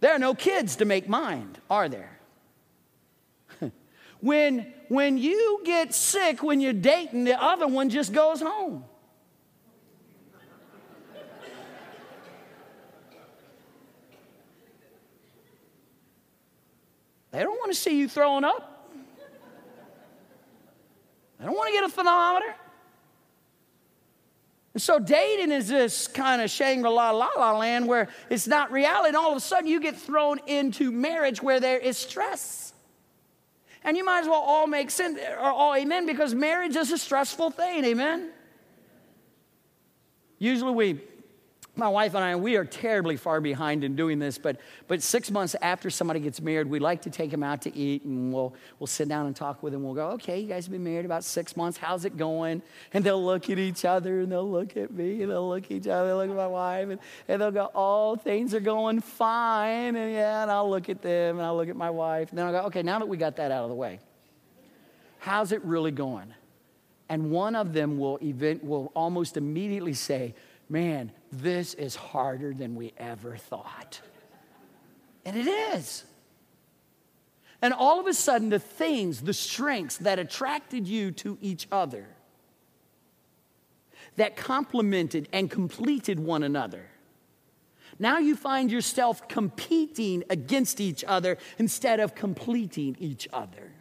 There 0.00 0.12
are 0.12 0.18
no 0.18 0.34
kids 0.34 0.76
to 0.76 0.84
make 0.84 1.08
mind, 1.08 1.58
are 1.68 1.88
there? 1.88 2.18
when, 4.20 4.72
when 4.88 5.18
you 5.18 5.60
get 5.64 5.92
sick 5.92 6.42
when 6.42 6.60
you're 6.60 6.72
dating, 6.72 7.24
the 7.24 7.40
other 7.42 7.66
one 7.66 7.90
just 7.90 8.12
goes 8.12 8.40
home. 8.40 8.84
They 17.30 17.40
don't 17.40 17.58
want 17.58 17.72
to 17.72 17.78
see 17.78 17.98
you 17.98 18.08
throwing 18.08 18.44
up. 18.44 18.77
They 21.38 21.46
don't 21.46 21.54
want 21.54 21.68
to 21.68 21.72
get 21.72 21.84
a 21.84 21.88
thermometer. 21.88 22.54
And 24.74 24.82
so 24.82 24.98
dating 24.98 25.50
is 25.50 25.68
this 25.68 26.06
kind 26.06 26.40
of 26.42 26.50
Shangri-La 26.50 27.10
la 27.10 27.28
la 27.36 27.58
land 27.58 27.88
where 27.88 28.08
it's 28.30 28.46
not 28.46 28.70
reality. 28.70 29.08
And 29.08 29.16
all 29.16 29.32
of 29.32 29.36
a 29.36 29.40
sudden 29.40 29.66
you 29.66 29.80
get 29.80 29.96
thrown 29.96 30.38
into 30.46 30.92
marriage 30.92 31.42
where 31.42 31.58
there 31.58 31.78
is 31.78 31.96
stress. 31.96 32.72
And 33.82 33.96
you 33.96 34.04
might 34.04 34.20
as 34.20 34.26
well 34.26 34.40
all 34.40 34.66
make 34.66 34.90
sense 34.90 35.18
or 35.18 35.50
all 35.50 35.74
amen 35.74 36.06
because 36.06 36.34
marriage 36.34 36.76
is 36.76 36.92
a 36.92 36.98
stressful 36.98 37.50
thing, 37.50 37.84
amen? 37.84 38.30
Usually 40.38 40.72
we 40.72 41.00
my 41.78 41.88
wife 41.88 42.14
and 42.14 42.24
I, 42.24 42.36
we 42.36 42.56
are 42.56 42.64
terribly 42.64 43.16
far 43.16 43.40
behind 43.40 43.84
in 43.84 43.96
doing 43.96 44.18
this, 44.18 44.36
but, 44.36 44.60
but 44.88 45.02
six 45.02 45.30
months 45.30 45.54
after 45.62 45.90
somebody 45.90 46.20
gets 46.20 46.40
married, 46.40 46.66
we 46.66 46.78
like 46.78 47.02
to 47.02 47.10
take 47.10 47.30
them 47.30 47.42
out 47.42 47.62
to 47.62 47.74
eat 47.76 48.04
and 48.04 48.32
we'll, 48.32 48.54
we'll 48.78 48.86
sit 48.86 49.08
down 49.08 49.26
and 49.26 49.36
talk 49.36 49.62
with 49.62 49.72
them. 49.72 49.84
We'll 49.84 49.94
go, 49.94 50.08
okay, 50.10 50.40
you 50.40 50.48
guys 50.48 50.66
have 50.66 50.72
been 50.72 50.84
married 50.84 51.04
about 51.04 51.24
six 51.24 51.56
months. 51.56 51.78
How's 51.78 52.04
it 52.04 52.16
going? 52.16 52.62
And 52.92 53.04
they'll 53.04 53.24
look 53.24 53.48
at 53.48 53.58
each 53.58 53.84
other 53.84 54.20
and 54.20 54.32
they'll 54.32 54.50
look 54.50 54.76
at 54.76 54.90
me 54.92 55.22
and 55.22 55.30
they'll 55.30 55.48
look 55.48 55.64
at 55.64 55.70
each 55.70 55.86
other, 55.86 56.14
look 56.14 56.28
at 56.28 56.36
my 56.36 56.46
wife, 56.46 56.88
and, 56.88 57.00
and 57.28 57.40
they'll 57.40 57.50
go, 57.50 57.70
oh, 57.74 58.16
things 58.16 58.54
are 58.54 58.60
going 58.60 59.00
fine. 59.00 59.96
And 59.96 60.12
yeah, 60.12 60.42
and 60.42 60.50
I'll 60.50 60.68
look 60.68 60.88
at 60.88 61.00
them 61.00 61.36
and 61.36 61.46
I'll 61.46 61.56
look 61.56 61.68
at 61.68 61.76
my 61.76 61.90
wife. 61.90 62.30
And 62.30 62.38
then 62.38 62.46
I'll 62.46 62.52
go, 62.52 62.66
okay, 62.66 62.82
now 62.82 62.98
that 62.98 63.06
we 63.06 63.16
got 63.16 63.36
that 63.36 63.52
out 63.52 63.62
of 63.62 63.68
the 63.70 63.76
way, 63.76 64.00
how's 65.18 65.52
it 65.52 65.64
really 65.64 65.92
going? 65.92 66.34
And 67.08 67.30
one 67.30 67.54
of 67.54 67.72
them 67.72 67.98
will, 67.98 68.18
event, 68.22 68.62
will 68.62 68.92
almost 68.94 69.36
immediately 69.36 69.94
say, 69.94 70.34
man, 70.68 71.12
this 71.30 71.74
is 71.74 71.94
harder 71.94 72.54
than 72.54 72.74
we 72.74 72.92
ever 72.96 73.36
thought. 73.36 74.00
And 75.24 75.36
it 75.36 75.46
is. 75.46 76.04
And 77.60 77.74
all 77.74 78.00
of 78.00 78.06
a 78.06 78.14
sudden, 78.14 78.50
the 78.50 78.58
things, 78.58 79.20
the 79.20 79.34
strengths 79.34 79.98
that 79.98 80.18
attracted 80.18 80.86
you 80.86 81.10
to 81.12 81.36
each 81.40 81.66
other, 81.72 82.06
that 84.16 84.36
complemented 84.36 85.28
and 85.32 85.50
completed 85.50 86.20
one 86.20 86.42
another, 86.42 86.86
now 87.98 88.18
you 88.18 88.36
find 88.36 88.70
yourself 88.70 89.26
competing 89.26 90.22
against 90.30 90.80
each 90.80 91.02
other 91.04 91.36
instead 91.58 91.98
of 91.98 92.14
completing 92.14 92.96
each 93.00 93.28
other. 93.32 93.72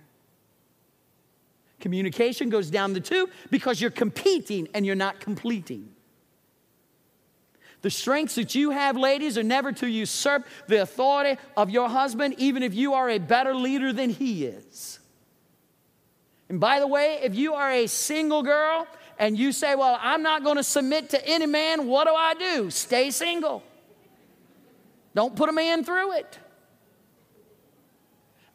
Communication 1.80 2.50
goes 2.50 2.72
down 2.72 2.94
the 2.94 3.00
tube 3.00 3.30
because 3.52 3.80
you're 3.80 3.92
competing 3.92 4.68
and 4.74 4.86
you're 4.86 4.96
not 4.96 5.20
completing. 5.20 5.90
The 7.82 7.90
strengths 7.90 8.36
that 8.36 8.56
you 8.56 8.72
have, 8.72 8.98
ladies, 8.98 9.38
are 9.38 9.44
never 9.44 9.72
to 9.74 9.88
usurp 9.88 10.48
the 10.68 10.82
authority 10.82 11.40
of 11.56 11.70
your 11.70 11.90
husband, 11.90 12.36
even 12.38 12.64
if 12.64 12.74
you 12.74 12.94
are 12.94 13.10
a 13.10 13.20
better 13.20 13.56
leader 13.56 13.94
than 13.94 14.10
he 14.10 14.46
is. 14.46 15.00
And 16.50 16.60
by 16.60 16.80
the 16.80 16.88
way, 16.88 17.20
if 17.24 17.36
you 17.36 17.54
are 17.54 17.72
a 17.72 17.88
single 17.88 18.42
girl 18.42 18.88
and 19.20 19.38
you 19.38 19.52
say, 19.52 19.76
Well, 19.76 19.98
I'm 20.02 20.24
not 20.24 20.44
going 20.44 20.58
to 20.58 20.64
submit 20.64 21.10
to 21.12 21.28
any 21.28 21.46
man, 21.46 21.88
what 21.88 22.08
do 22.08 22.14
I 22.14 22.34
do? 22.34 22.72
Stay 22.72 23.12
single. 23.12 23.64
Don't 25.14 25.36
put 25.36 25.50
a 25.50 25.54
man 25.54 25.84
through 25.84 26.14
it. 26.14 26.40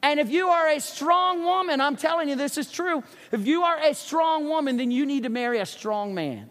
And 0.03 0.19
if 0.19 0.31
you 0.31 0.49
are 0.49 0.69
a 0.69 0.81
strong 0.81 1.45
woman, 1.45 1.81
I'm 1.81 1.97
telling 1.97 2.29
you 2.29 2.35
this 2.35 2.59
is 2.59 2.71
true. 2.71 3.05
If 3.31 3.47
you 3.47 3.63
are 3.63 3.79
a 3.79 3.95
strong 3.95 4.49
woman, 4.49 4.77
then 4.77 4.91
you 4.91 5.07
need 5.07 5.23
to 5.23 5.29
marry 5.29 5.61
a 5.61 5.67
strong 5.67 6.13
man. 6.13 6.51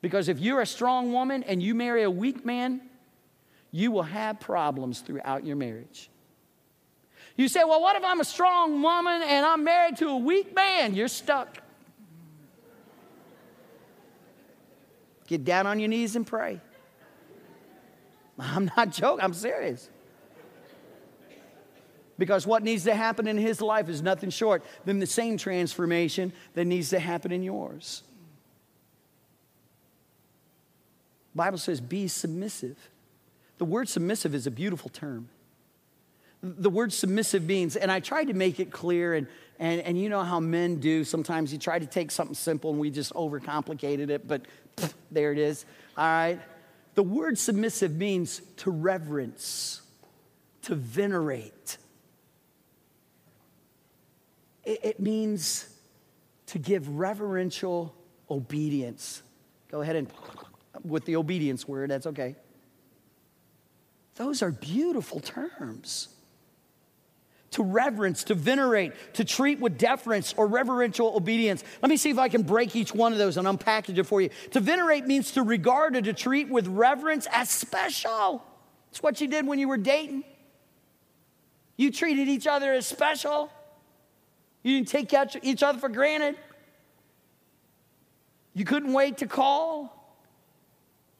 Because 0.00 0.28
if 0.28 0.38
you're 0.38 0.60
a 0.60 0.66
strong 0.66 1.12
woman 1.12 1.42
and 1.42 1.62
you 1.62 1.74
marry 1.74 2.02
a 2.02 2.10
weak 2.10 2.44
man, 2.44 2.80
you 3.70 3.90
will 3.90 4.04
have 4.04 4.40
problems 4.40 5.00
throughout 5.00 5.44
your 5.44 5.56
marriage. 5.56 6.10
You 7.36 7.48
say, 7.48 7.62
well, 7.64 7.80
what 7.80 7.96
if 7.96 8.04
I'm 8.04 8.20
a 8.20 8.24
strong 8.24 8.82
woman 8.82 9.22
and 9.22 9.46
I'm 9.46 9.64
married 9.64 9.96
to 9.98 10.08
a 10.08 10.16
weak 10.16 10.54
man? 10.54 10.94
You're 10.94 11.08
stuck. 11.08 11.58
Get 15.26 15.44
down 15.44 15.66
on 15.66 15.78
your 15.78 15.88
knees 15.88 16.16
and 16.16 16.26
pray. 16.26 16.60
I'm 18.38 18.70
not 18.76 18.90
joking, 18.90 19.24
I'm 19.24 19.34
serious. 19.34 19.90
Because 22.18 22.46
what 22.46 22.62
needs 22.62 22.84
to 22.84 22.94
happen 22.94 23.28
in 23.28 23.36
his 23.36 23.60
life 23.60 23.88
is 23.88 24.02
nothing 24.02 24.30
short 24.30 24.64
than 24.84 24.98
the 24.98 25.06
same 25.06 25.36
transformation 25.36 26.32
that 26.54 26.64
needs 26.64 26.90
to 26.90 26.98
happen 26.98 27.30
in 27.30 27.42
yours. 27.42 28.02
Bible 31.38 31.56
says, 31.56 31.80
be 31.80 32.06
submissive. 32.08 32.76
The 33.56 33.64
word 33.64 33.88
submissive 33.88 34.34
is 34.34 34.46
a 34.46 34.50
beautiful 34.50 34.90
term. 34.90 35.30
The 36.42 36.70
word 36.70 36.92
submissive 36.92 37.44
means, 37.44 37.74
and 37.74 37.90
I 37.90 38.00
tried 38.00 38.26
to 38.26 38.34
make 38.34 38.60
it 38.60 38.70
clear, 38.70 39.14
and, 39.14 39.26
and, 39.58 39.80
and 39.80 40.00
you 40.00 40.08
know 40.08 40.22
how 40.22 40.38
men 40.38 40.78
do. 40.78 41.02
Sometimes 41.02 41.52
you 41.52 41.58
try 41.58 41.78
to 41.78 41.86
take 41.86 42.10
something 42.10 42.34
simple 42.34 42.70
and 42.70 42.78
we 42.78 42.90
just 42.90 43.12
overcomplicated 43.14 44.10
it, 44.10 44.28
but 44.28 44.42
pff, 44.76 44.92
there 45.10 45.32
it 45.32 45.38
is. 45.38 45.64
All 45.96 46.04
right? 46.04 46.40
The 46.94 47.02
word 47.02 47.38
submissive 47.38 47.96
means 47.96 48.42
to 48.58 48.70
reverence, 48.70 49.82
to 50.62 50.74
venerate. 50.74 51.78
It, 54.64 54.80
it 54.84 55.00
means 55.00 55.68
to 56.46 56.58
give 56.58 56.88
reverential 56.88 57.94
obedience. 58.30 59.22
Go 59.70 59.80
ahead 59.82 59.96
and 59.96 60.08
with 60.84 61.04
the 61.04 61.16
obedience 61.16 61.66
word, 61.66 61.90
that's 61.90 62.06
okay. 62.06 62.36
Those 64.16 64.42
are 64.42 64.50
beautiful 64.50 65.20
terms. 65.20 66.08
To 67.52 67.62
reverence, 67.62 68.24
to 68.24 68.34
venerate, 68.34 68.92
to 69.14 69.24
treat 69.24 69.58
with 69.58 69.78
deference 69.78 70.34
or 70.36 70.46
reverential 70.46 71.16
obedience. 71.16 71.64
Let 71.80 71.88
me 71.88 71.96
see 71.96 72.10
if 72.10 72.18
I 72.18 72.28
can 72.28 72.42
break 72.42 72.76
each 72.76 72.94
one 72.94 73.12
of 73.12 73.18
those 73.18 73.38
and 73.38 73.48
unpackage 73.48 73.96
it 73.96 74.04
for 74.04 74.20
you. 74.20 74.28
To 74.50 74.60
venerate 74.60 75.06
means 75.06 75.32
to 75.32 75.42
regard 75.42 75.96
or 75.96 76.02
to 76.02 76.12
treat 76.12 76.50
with 76.50 76.66
reverence 76.66 77.26
as 77.32 77.48
special. 77.48 78.44
It's 78.90 79.02
what 79.02 79.20
you 79.20 79.28
did 79.28 79.46
when 79.46 79.58
you 79.58 79.68
were 79.68 79.78
dating. 79.78 80.24
You 81.76 81.90
treated 81.90 82.28
each 82.28 82.46
other 82.46 82.72
as 82.72 82.86
special. 82.86 83.50
You 84.62 84.76
didn't 84.76 84.88
take 84.88 85.14
each 85.42 85.62
other 85.62 85.78
for 85.78 85.88
granted. 85.88 86.36
You 88.52 88.64
couldn't 88.64 88.92
wait 88.92 89.18
to 89.18 89.26
call. 89.26 89.97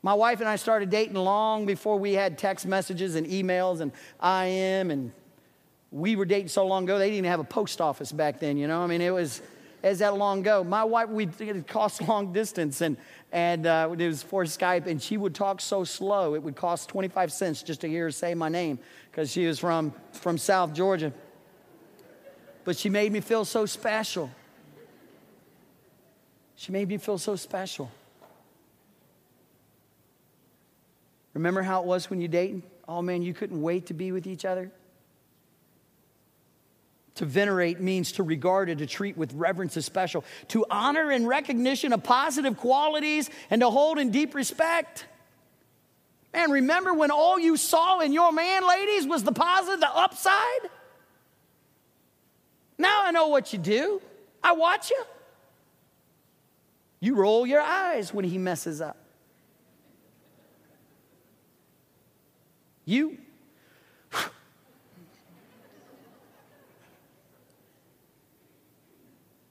My 0.02 0.14
wife 0.14 0.40
and 0.40 0.48
I 0.48 0.56
started 0.56 0.90
dating 0.90 1.14
long 1.14 1.66
before 1.66 1.98
we 1.98 2.12
had 2.12 2.38
text 2.38 2.66
messages 2.66 3.16
and 3.16 3.26
emails 3.26 3.80
and 3.80 3.92
IM, 4.22 4.90
and 4.90 5.12
we 5.90 6.14
were 6.14 6.24
dating 6.24 6.48
so 6.48 6.66
long 6.66 6.84
ago, 6.84 6.98
they 6.98 7.06
didn't 7.06 7.18
even 7.18 7.30
have 7.30 7.40
a 7.40 7.44
post 7.44 7.80
office 7.80 8.12
back 8.12 8.38
then, 8.38 8.56
you 8.56 8.68
know? 8.68 8.80
I 8.80 8.86
mean, 8.86 9.00
it 9.00 9.12
was 9.12 9.42
as 9.82 10.00
that 10.00 10.16
long 10.16 10.40
ago. 10.40 10.64
My 10.64 10.84
wife, 10.84 11.08
we 11.08 11.28
it 11.40 11.66
cost 11.66 12.02
long 12.08 12.32
distance, 12.32 12.80
and 12.80 12.96
and 13.30 13.66
uh, 13.66 13.94
it 13.98 14.06
was 14.06 14.22
for 14.22 14.44
Skype, 14.44 14.86
and 14.86 15.02
she 15.02 15.16
would 15.16 15.34
talk 15.34 15.60
so 15.60 15.84
slow 15.84 16.34
it 16.34 16.42
would 16.42 16.56
cost 16.56 16.88
25 16.88 17.32
cents 17.32 17.62
just 17.62 17.80
to 17.82 17.88
hear 17.88 18.04
her 18.04 18.10
say 18.10 18.34
my 18.34 18.48
name 18.48 18.78
because 19.10 19.30
she 19.30 19.46
was 19.46 19.58
from 19.58 19.92
from 20.12 20.38
South 20.38 20.72
Georgia. 20.72 21.12
But 22.64 22.76
she 22.76 22.88
made 22.88 23.12
me 23.12 23.20
feel 23.20 23.44
so 23.44 23.66
special. 23.66 24.30
She 26.56 26.72
made 26.72 26.88
me 26.88 26.98
feel 26.98 27.18
so 27.18 27.36
special. 27.36 27.90
Remember 31.34 31.62
how 31.62 31.82
it 31.82 31.86
was 31.86 32.10
when 32.10 32.20
you 32.20 32.28
dated? 32.28 32.62
Oh 32.86 33.02
man, 33.02 33.22
you 33.22 33.34
couldn't 33.34 33.60
wait 33.60 33.86
to 33.86 33.94
be 33.94 34.12
with 34.12 34.26
each 34.26 34.44
other. 34.44 34.70
To 37.16 37.24
venerate 37.24 37.80
means 37.80 38.12
to 38.12 38.22
regard 38.22 38.68
and 38.68 38.78
to 38.78 38.86
treat 38.86 39.16
with 39.16 39.32
reverence 39.34 39.76
as 39.76 39.84
special, 39.84 40.24
to 40.48 40.64
honor 40.70 41.10
and 41.10 41.26
recognition 41.26 41.92
of 41.92 42.04
positive 42.04 42.56
qualities 42.56 43.28
and 43.50 43.60
to 43.60 43.70
hold 43.70 43.98
in 43.98 44.10
deep 44.10 44.34
respect. 44.34 45.04
Man, 46.32 46.50
remember 46.50 46.94
when 46.94 47.10
all 47.10 47.38
you 47.38 47.56
saw 47.56 48.00
in 48.00 48.12
your 48.12 48.32
man, 48.32 48.66
ladies, 48.66 49.06
was 49.06 49.24
the 49.24 49.32
positive, 49.32 49.80
the 49.80 49.92
upside? 49.92 50.70
Now 52.78 53.00
I 53.02 53.10
know 53.10 53.26
what 53.28 53.52
you 53.52 53.58
do. 53.58 54.00
I 54.42 54.52
watch 54.52 54.90
you. 54.90 55.04
You 57.00 57.16
roll 57.16 57.46
your 57.46 57.60
eyes 57.60 58.14
when 58.14 58.24
he 58.24 58.38
messes 58.38 58.80
up. 58.80 58.96
You 62.88 63.18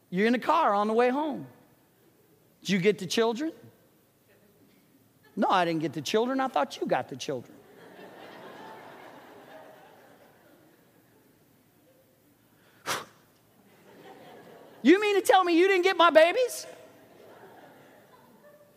You're 0.10 0.26
in 0.26 0.34
the 0.34 0.40
car 0.40 0.74
on 0.74 0.88
the 0.88 0.94
way 0.94 1.10
home. 1.10 1.46
Did 2.62 2.72
you 2.72 2.80
get 2.80 2.98
the 2.98 3.06
children? 3.06 3.52
No, 5.36 5.50
I 5.50 5.66
didn't 5.66 5.82
get 5.82 5.94
the 5.94 6.02
children. 6.02 6.40
I 6.40 6.48
thought 6.48 6.80
you 6.82 6.88
got 6.88 7.10
the 7.10 7.16
children. 7.16 7.54
you 14.82 15.00
mean 15.00 15.22
to 15.22 15.22
tell 15.22 15.44
me 15.44 15.56
you 15.60 15.68
didn't 15.68 15.84
get 15.84 15.96
my 15.96 16.10
babies? 16.10 16.66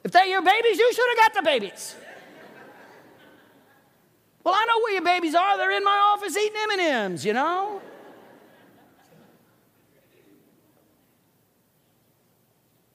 If 0.04 0.12
they're 0.12 0.26
your 0.26 0.42
babies, 0.42 0.78
you 0.78 0.92
should 0.92 1.08
have 1.16 1.32
got 1.32 1.32
the 1.32 1.42
babies. 1.42 1.96
Well, 4.42 4.54
I 4.54 4.64
know 4.66 4.78
where 4.82 4.92
your 4.94 5.04
babies 5.04 5.34
are. 5.34 5.56
They're 5.58 5.76
in 5.76 5.84
my 5.84 6.14
office 6.14 6.36
eating 6.36 6.56
M&Ms, 6.78 7.24
you 7.24 7.32
know? 7.34 7.82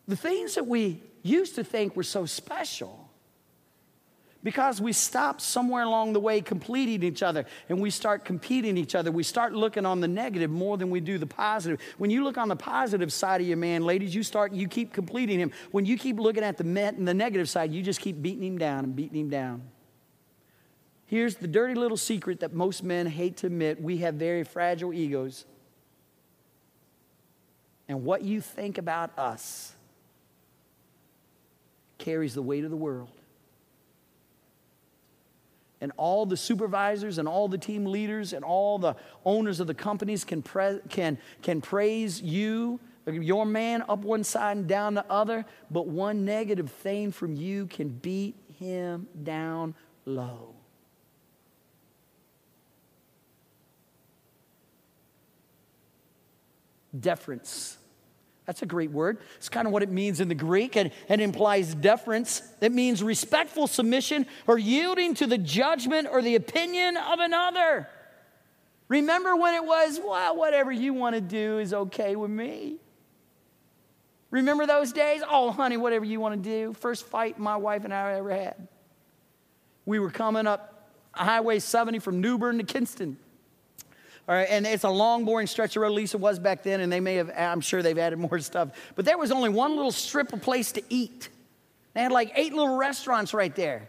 The 0.07 0.15
things 0.15 0.55
that 0.55 0.67
we 0.67 1.01
used 1.23 1.55
to 1.55 1.63
think 1.63 1.95
were 1.95 2.03
so 2.03 2.25
special 2.25 3.05
because 4.43 4.79
we 4.79 4.93
stop 4.93 5.41
somewhere 5.41 5.83
along 5.83 6.13
the 6.13 6.19
way 6.19 6.39
completing 6.39 7.01
each 7.01 7.23
other 7.23 7.45
and 7.67 7.81
we 7.81 7.89
start 7.89 8.23
competing 8.23 8.77
each 8.77 8.93
other 8.93 9.11
we 9.11 9.23
start 9.23 9.53
looking 9.53 9.87
on 9.87 10.01
the 10.01 10.07
negative 10.07 10.51
more 10.51 10.77
than 10.77 10.91
we 10.91 10.99
do 10.99 11.17
the 11.17 11.25
positive 11.25 11.81
when 11.97 12.11
you 12.11 12.23
look 12.23 12.37
on 12.37 12.47
the 12.47 12.55
positive 12.55 13.11
side 13.11 13.41
of 13.41 13.47
your 13.47 13.57
man 13.57 13.83
ladies 13.83 14.13
you 14.13 14.21
start 14.21 14.53
you 14.53 14.67
keep 14.67 14.93
completing 14.93 15.39
him 15.39 15.51
when 15.71 15.83
you 15.83 15.97
keep 15.97 16.19
looking 16.19 16.43
at 16.43 16.57
the 16.57 16.63
met 16.63 16.93
and 16.93 17.07
the 17.07 17.13
negative 17.13 17.49
side 17.49 17.73
you 17.73 17.81
just 17.81 17.99
keep 17.99 18.21
beating 18.21 18.43
him 18.43 18.57
down 18.59 18.83
and 18.83 18.95
beating 18.95 19.21
him 19.21 19.29
down 19.29 19.63
here's 21.05 21.35
the 21.35 21.47
dirty 21.47 21.75
little 21.75 21.97
secret 21.97 22.39
that 22.41 22.53
most 22.53 22.83
men 22.83 23.05
hate 23.05 23.37
to 23.37 23.47
admit 23.47 23.81
we 23.81 23.97
have 23.97 24.15
very 24.15 24.43
fragile 24.43 24.93
egos 24.93 25.45
and 27.87 28.03
what 28.03 28.23
you 28.23 28.41
think 28.41 28.77
about 28.77 29.17
us 29.17 29.73
carries 31.97 32.33
the 32.33 32.41
weight 32.41 32.63
of 32.63 32.71
the 32.71 32.77
world. 32.77 33.09
And 35.81 35.91
all 35.97 36.25
the 36.25 36.37
supervisors 36.37 37.17
and 37.17 37.27
all 37.27 37.47
the 37.47 37.57
team 37.57 37.85
leaders 37.85 38.33
and 38.33 38.43
all 38.43 38.79
the 38.79 38.95
owners 39.23 39.59
of 39.59 39.67
the 39.67 39.73
companies 39.73 40.23
can, 40.23 40.41
pre- 40.41 40.79
can, 40.89 41.17
can 41.43 41.61
praise 41.61 42.21
you, 42.21 42.79
your 43.05 43.45
man, 43.45 43.83
up 43.87 43.99
one 43.99 44.23
side 44.23 44.57
and 44.57 44.67
down 44.67 44.95
the 44.95 45.05
other, 45.11 45.45
but 45.69 45.87
one 45.87 46.25
negative 46.25 46.71
thing 46.71 47.11
from 47.11 47.35
you 47.35 47.67
can 47.67 47.89
beat 47.89 48.35
him 48.57 49.07
down 49.23 49.75
low. 50.05 50.55
Deference 56.99 57.77
that's 58.45 58.61
a 58.61 58.65
great 58.65 58.91
word. 58.91 59.17
It's 59.37 59.49
kind 59.49 59.65
of 59.65 59.73
what 59.73 59.81
it 59.81 59.89
means 59.89 60.19
in 60.19 60.27
the 60.27 60.35
Greek 60.35 60.75
and, 60.75 60.91
and 61.09 61.19
implies 61.19 61.73
deference. 61.73 62.43
It 62.61 62.71
means 62.71 63.01
respectful 63.01 63.67
submission 63.67 64.27
or 64.45 64.59
yielding 64.59 65.15
to 65.15 65.27
the 65.27 65.37
judgment 65.37 66.07
or 66.11 66.21
the 66.21 66.35
opinion 66.35 66.95
of 66.95 67.19
another. 67.19 67.89
Remember 68.87 69.35
when 69.35 69.55
it 69.55 69.65
was, 69.65 69.99
well, 70.03 70.35
whatever 70.37 70.71
you 70.71 70.93
want 70.93 71.15
to 71.15 71.21
do 71.21 71.57
is 71.57 71.73
okay 71.73 72.15
with 72.15 72.29
me. 72.29 72.77
Remember 74.29 74.67
those 74.67 74.91
days? 74.91 75.23
Oh, 75.27 75.49
honey, 75.49 75.77
whatever 75.77 76.05
you 76.05 76.19
want 76.19 76.43
to 76.43 76.49
do. 76.49 76.73
First 76.73 77.05
fight 77.05 77.39
my 77.39 77.55
wife 77.55 77.83
and 77.83 77.93
I 77.93 78.13
ever 78.13 78.29
had. 78.29 78.67
We 79.85 79.97
were 79.97 80.11
coming 80.11 80.45
up 80.45 80.91
Highway 81.13 81.59
70 81.59 81.99
from 81.99 82.21
New 82.21 82.37
Bern 82.37 82.57
to 82.59 82.63
Kinston. 82.63 83.17
All 84.27 84.33
right, 84.33 84.47
and 84.49 84.65
it's 84.65 84.83
a 84.83 84.89
long, 84.89 85.23
boring 85.23 85.45
stretch 85.45 85.75
of 85.75 85.83
road. 85.83 85.97
It 85.97 86.15
was 86.15 86.39
back 86.39 86.63
then, 86.63 86.79
and 86.79 86.91
they 86.91 86.99
may 86.99 87.15
have, 87.15 87.31
I'm 87.37 87.61
sure 87.61 87.83
they've 87.83 87.97
added 87.97 88.17
more 88.17 88.39
stuff. 88.39 88.69
But 88.95 89.05
there 89.05 89.17
was 89.17 89.31
only 89.31 89.49
one 89.49 89.75
little 89.75 89.91
strip 89.91 90.33
of 90.33 90.41
place 90.41 90.71
to 90.73 90.81
eat. 90.89 91.29
They 91.93 92.01
had 92.01 92.11
like 92.11 92.31
eight 92.35 92.53
little 92.53 92.75
restaurants 92.75 93.33
right 93.33 93.55
there. 93.55 93.87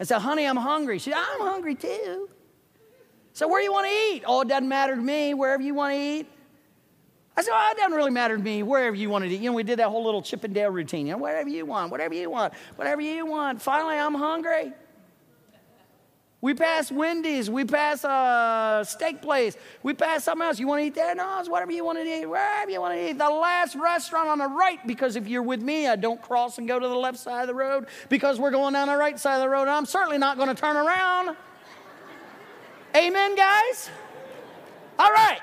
I 0.00 0.04
said, 0.04 0.20
honey, 0.20 0.46
I'm 0.46 0.56
hungry. 0.56 0.98
She 0.98 1.10
said, 1.10 1.18
I'm 1.18 1.40
hungry 1.40 1.74
too. 1.74 2.28
So 3.32 3.48
where 3.48 3.60
you 3.60 3.72
want 3.72 3.88
to 3.88 3.92
eat? 3.92 4.22
Oh, 4.26 4.42
it 4.42 4.48
doesn't 4.48 4.68
matter 4.68 4.94
to 4.94 5.02
me, 5.02 5.34
wherever 5.34 5.62
you 5.62 5.74
want 5.74 5.94
to 5.94 6.00
eat. 6.00 6.26
I 7.36 7.42
said, 7.42 7.52
oh, 7.54 7.70
it 7.72 7.76
doesn't 7.76 7.96
really 7.96 8.10
matter 8.10 8.36
to 8.36 8.42
me, 8.42 8.62
wherever 8.62 8.96
you 8.96 9.10
want 9.10 9.24
to 9.24 9.30
eat. 9.30 9.40
You 9.40 9.50
know, 9.50 9.56
we 9.56 9.62
did 9.62 9.80
that 9.80 9.88
whole 9.88 10.04
little 10.04 10.22
Chippendale 10.22 10.70
routine. 10.70 11.06
You 11.06 11.12
know, 11.12 11.18
whatever 11.18 11.48
you 11.48 11.66
want, 11.66 11.90
whatever 11.90 12.14
you 12.14 12.30
want, 12.30 12.54
whatever 12.76 13.00
you 13.00 13.26
want. 13.26 13.60
Finally, 13.60 13.96
I'm 13.96 14.14
hungry. 14.14 14.72
We 16.40 16.54
pass 16.54 16.92
Wendy's. 16.92 17.50
We 17.50 17.64
pass 17.64 18.04
a 18.04 18.08
uh, 18.08 18.84
steak 18.84 19.20
place. 19.20 19.56
We 19.82 19.92
pass 19.92 20.22
something 20.22 20.46
else. 20.46 20.60
You 20.60 20.68
want 20.68 20.82
to 20.82 20.86
eat 20.86 20.94
there? 20.94 21.12
No, 21.16 21.40
it's 21.40 21.48
whatever 21.48 21.72
you 21.72 21.84
want 21.84 21.98
to 21.98 22.04
eat, 22.04 22.26
wherever 22.26 22.70
you 22.70 22.80
want 22.80 22.94
to 22.94 23.10
eat. 23.10 23.18
The 23.18 23.28
last 23.28 23.74
restaurant 23.74 24.28
on 24.28 24.38
the 24.38 24.46
right, 24.46 24.78
because 24.86 25.16
if 25.16 25.26
you're 25.26 25.42
with 25.42 25.60
me, 25.60 25.88
I 25.88 25.96
don't 25.96 26.22
cross 26.22 26.58
and 26.58 26.68
go 26.68 26.78
to 26.78 26.86
the 26.86 26.94
left 26.94 27.18
side 27.18 27.42
of 27.42 27.48
the 27.48 27.56
road 27.56 27.86
because 28.08 28.38
we're 28.38 28.52
going 28.52 28.74
down 28.74 28.86
the 28.86 28.96
right 28.96 29.18
side 29.18 29.36
of 29.36 29.40
the 29.40 29.48
road. 29.48 29.62
And 29.62 29.70
I'm 29.70 29.86
certainly 29.86 30.18
not 30.18 30.36
going 30.36 30.48
to 30.48 30.54
turn 30.54 30.76
around. 30.76 31.36
Amen, 32.96 33.34
guys? 33.34 33.90
All 34.96 35.10
right. 35.10 35.40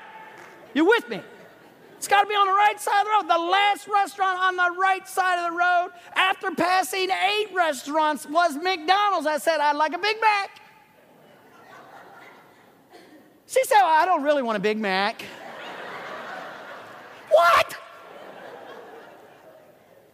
You 0.72 0.86
with 0.86 1.08
me? 1.10 1.20
It's 1.98 2.08
got 2.08 2.22
to 2.22 2.28
be 2.28 2.34
on 2.34 2.46
the 2.46 2.52
right 2.52 2.80
side 2.80 3.00
of 3.00 3.06
the 3.06 3.12
road. 3.12 3.38
The 3.38 3.50
last 3.50 3.86
restaurant 3.86 4.38
on 4.38 4.56
the 4.56 4.80
right 4.80 5.06
side 5.06 5.44
of 5.44 5.52
the 5.52 5.58
road 5.58 5.90
after 6.14 6.50
passing 6.52 7.10
eight 7.10 7.48
restaurants 7.54 8.26
was 8.26 8.56
McDonald's. 8.56 9.26
I 9.26 9.36
said, 9.36 9.60
I'd 9.60 9.76
like 9.76 9.94
a 9.94 9.98
Big 9.98 10.16
Mac. 10.22 10.62
She 13.46 13.64
said, 13.64 13.76
well, 13.76 13.86
I 13.86 14.04
don't 14.04 14.22
really 14.22 14.42
want 14.42 14.56
a 14.56 14.60
Big 14.60 14.78
Mac. 14.78 15.22
what? 17.30 17.76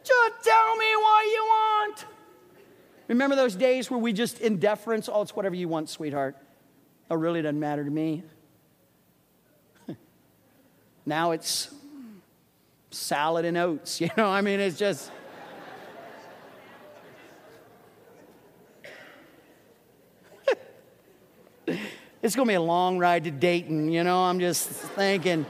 Just 0.05 0.45
tell 0.45 0.77
me 0.77 0.97
what 0.97 1.25
you 1.25 1.45
want. 1.49 2.05
Remember 3.09 3.37
those 3.37 3.55
days 3.55 3.90
where 3.90 3.99
we 3.99 4.12
just 4.12 4.40
in 4.40 4.59
deference, 4.59 5.09
oh, 5.11 5.23
it's 5.23 5.35
whatever 5.35 5.55
you 5.55 5.68
want, 5.68 5.88
sweetheart. 5.88 6.37
Oh, 7.11 7.14
it 7.14 7.18
really 7.18 7.42
doesn't 7.42 7.61
matter 7.61 7.85
to 7.85 7.90
me. 7.90 8.23
now 11.07 11.31
it's 11.31 11.75
salad 12.90 13.45
and 13.45 13.57
oats, 13.57 14.01
you 14.01 14.11
know, 14.16 14.29
I 14.29 14.40
mean, 14.40 14.61
it's 14.61 14.79
just. 14.79 15.11
It's 22.22 22.37
going 22.37 22.46
to 22.46 22.52
be 22.52 22.56
a 22.56 22.62
long 22.62 22.98
ride 22.98 23.24
to 23.24 23.32
Dayton, 23.32 23.90
you 23.90 24.04
know, 24.04 24.22
I'm 24.22 24.38
just 24.38 24.68
thinking. 24.68 25.44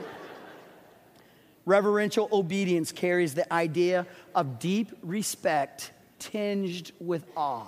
Reverential 1.65 2.27
obedience 2.31 2.91
carries 2.91 3.35
the 3.35 3.51
idea 3.53 4.07
of 4.33 4.57
deep 4.57 4.91
respect 5.03 5.91
tinged 6.17 6.91
with 6.99 7.25
awe. 7.37 7.67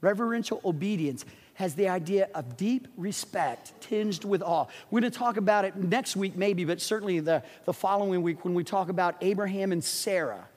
Reverential 0.00 0.60
obedience 0.64 1.24
has 1.54 1.76
the 1.76 1.88
idea 1.88 2.28
of 2.34 2.56
deep 2.56 2.88
respect 2.96 3.80
tinged 3.80 4.24
with 4.24 4.42
awe. 4.42 4.66
We're 4.90 5.00
going 5.00 5.12
to 5.12 5.18
talk 5.18 5.36
about 5.36 5.64
it 5.64 5.76
next 5.76 6.16
week, 6.16 6.36
maybe, 6.36 6.64
but 6.64 6.80
certainly 6.80 7.20
the, 7.20 7.44
the 7.64 7.72
following 7.72 8.22
week 8.22 8.44
when 8.44 8.54
we 8.54 8.64
talk 8.64 8.88
about 8.88 9.14
Abraham 9.20 9.70
and 9.70 9.84
Sarah. 9.84 10.48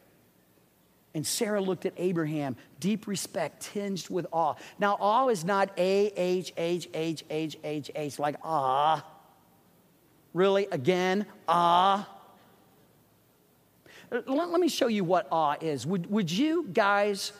And 1.13 1.27
Sarah 1.27 1.61
looked 1.61 1.85
at 1.85 1.93
Abraham, 1.97 2.55
deep 2.79 3.05
respect 3.05 3.63
tinged 3.73 4.09
with 4.09 4.25
awe. 4.31 4.55
Now, 4.79 4.97
awe 4.99 5.27
is 5.27 5.43
not 5.43 5.71
A 5.77 6.07
H 6.15 6.53
H 6.55 6.87
H 6.93 7.23
H 7.29 7.57
H 7.63 7.91
H, 7.95 8.19
like 8.19 8.37
ah. 8.43 9.05
Really? 10.33 10.67
Again? 10.71 11.25
Ah. 11.47 12.07
Let, 14.09 14.29
let 14.29 14.59
me 14.59 14.69
show 14.69 14.87
you 14.87 15.03
what 15.03 15.27
awe 15.31 15.55
is. 15.59 15.85
Would, 15.85 16.09
would 16.09 16.31
you 16.31 16.67
guys, 16.71 17.33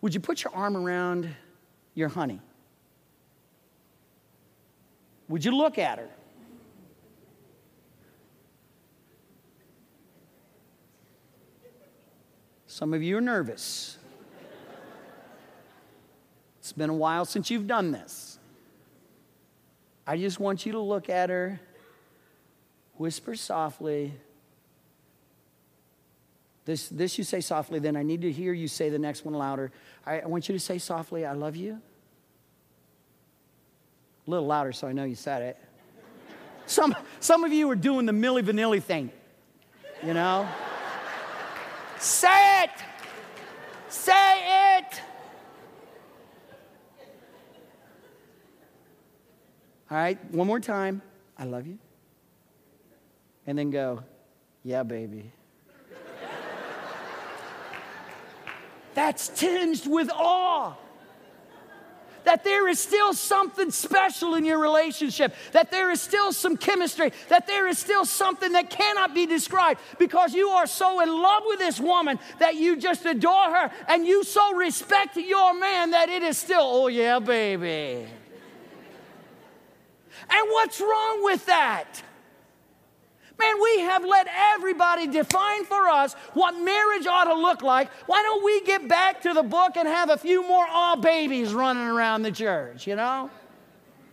would 0.00 0.14
you 0.14 0.20
put 0.20 0.42
your 0.42 0.54
arm 0.54 0.76
around 0.76 1.28
your 1.94 2.08
honey? 2.08 2.40
Would 5.28 5.44
you 5.44 5.56
look 5.56 5.78
at 5.78 5.98
her? 5.98 6.08
Some 12.72 12.94
of 12.94 13.02
you 13.02 13.18
are 13.18 13.20
nervous. 13.20 13.98
It's 16.58 16.72
been 16.72 16.88
a 16.88 16.94
while 16.94 17.26
since 17.26 17.50
you've 17.50 17.66
done 17.66 17.92
this. 17.92 18.38
I 20.06 20.16
just 20.16 20.40
want 20.40 20.64
you 20.64 20.72
to 20.72 20.78
look 20.78 21.10
at 21.10 21.28
her, 21.28 21.60
whisper 22.96 23.36
softly. 23.36 24.14
This, 26.64 26.88
this 26.88 27.18
you 27.18 27.24
say 27.24 27.42
softly, 27.42 27.78
then 27.78 27.94
I 27.94 28.02
need 28.02 28.22
to 28.22 28.32
hear 28.32 28.54
you 28.54 28.68
say 28.68 28.88
the 28.88 28.98
next 28.98 29.26
one 29.26 29.34
louder. 29.34 29.70
I, 30.06 30.20
I 30.20 30.26
want 30.26 30.48
you 30.48 30.54
to 30.54 30.58
say 30.58 30.78
softly, 30.78 31.26
I 31.26 31.34
love 31.34 31.56
you. 31.56 31.78
A 34.26 34.30
little 34.30 34.46
louder 34.46 34.72
so 34.72 34.88
I 34.88 34.92
know 34.92 35.04
you 35.04 35.14
said 35.14 35.42
it. 35.42 35.58
Some, 36.64 36.96
some 37.20 37.44
of 37.44 37.52
you 37.52 37.68
are 37.70 37.76
doing 37.76 38.06
the 38.06 38.12
Milli 38.12 38.42
Vanilli 38.42 38.82
thing, 38.82 39.10
you 40.02 40.14
know? 40.14 40.48
Say 42.02 42.64
it! 42.64 42.70
Say 43.88 44.76
it! 44.78 45.00
All 49.90 49.96
right, 49.98 50.32
one 50.32 50.46
more 50.46 50.60
time. 50.60 51.02
I 51.38 51.44
love 51.44 51.66
you. 51.66 51.78
And 53.46 53.58
then 53.58 53.70
go, 53.70 54.02
yeah, 54.64 54.82
baby. 54.82 55.30
That's 58.94 59.28
tinged 59.28 59.86
with 59.86 60.10
awe 60.10 60.76
that 62.24 62.44
there 62.44 62.68
is 62.68 62.78
still 62.78 63.14
something 63.14 63.70
special 63.70 64.34
in 64.34 64.44
your 64.44 64.58
relationship, 64.58 65.34
that 65.52 65.70
there 65.70 65.90
is 65.90 66.00
still 66.00 66.32
some 66.32 66.56
chemistry, 66.56 67.12
that 67.28 67.46
there 67.46 67.66
is 67.68 67.78
still 67.78 68.04
something 68.04 68.52
that 68.52 68.70
cannot 68.70 69.14
be 69.14 69.26
described 69.26 69.80
because 69.98 70.34
you 70.34 70.48
are 70.48 70.66
so 70.66 71.00
in 71.00 71.08
love 71.08 71.42
with 71.46 71.58
this 71.58 71.80
woman 71.80 72.18
that 72.38 72.54
you 72.56 72.76
just 72.76 73.04
adore 73.06 73.50
her 73.54 73.70
and 73.88 74.06
you 74.06 74.24
so 74.24 74.54
respect 74.54 75.16
your 75.16 75.58
man 75.58 75.90
that 75.90 76.08
it 76.08 76.22
is 76.22 76.38
still, 76.38 76.62
oh 76.62 76.86
yeah, 76.88 77.18
baby. 77.18 78.06
And 80.30 80.48
what's 80.50 80.80
wrong 80.80 81.24
with 81.24 81.46
that? 81.46 82.02
Man, 83.38 83.54
we 83.62 83.80
have 83.80 84.04
let 84.04 84.26
everybody 84.54 85.06
define 85.06 85.64
for 85.64 85.88
us 85.88 86.14
what 86.34 86.52
marriage 86.52 87.06
ought 87.06 87.24
to 87.24 87.34
look 87.34 87.62
like. 87.62 87.90
Why 88.06 88.22
don't 88.22 88.44
we 88.44 88.62
get 88.62 88.88
back 88.88 89.22
to 89.22 89.32
the 89.32 89.42
book 89.42 89.76
and 89.76 89.88
have 89.88 90.10
a 90.10 90.16
few 90.16 90.46
more 90.46 90.66
all 90.68 90.96
babies 90.96 91.52
running 91.52 91.86
around 91.86 92.22
the 92.22 92.32
church, 92.32 92.86
you 92.86 92.96
know? 92.96 93.30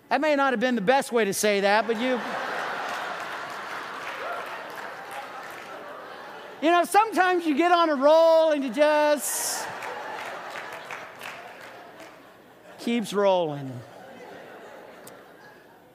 That 0.10 0.22
may 0.22 0.36
not 0.36 0.54
have 0.54 0.60
been 0.60 0.76
the 0.76 0.82
best 0.82 1.12
way 1.12 1.26
to 1.26 1.34
say 1.34 1.62
that, 1.62 1.86
but 1.86 2.00
you. 2.00 2.20
You 6.62 6.72
know, 6.72 6.84
sometimes 6.84 7.46
you 7.46 7.56
get 7.56 7.72
on 7.72 7.90
a 7.90 7.96
roll 7.96 8.52
and 8.52 8.64
you 8.64 8.70
just 8.70 9.66
keeps 12.80 13.14
rolling. 13.14 13.72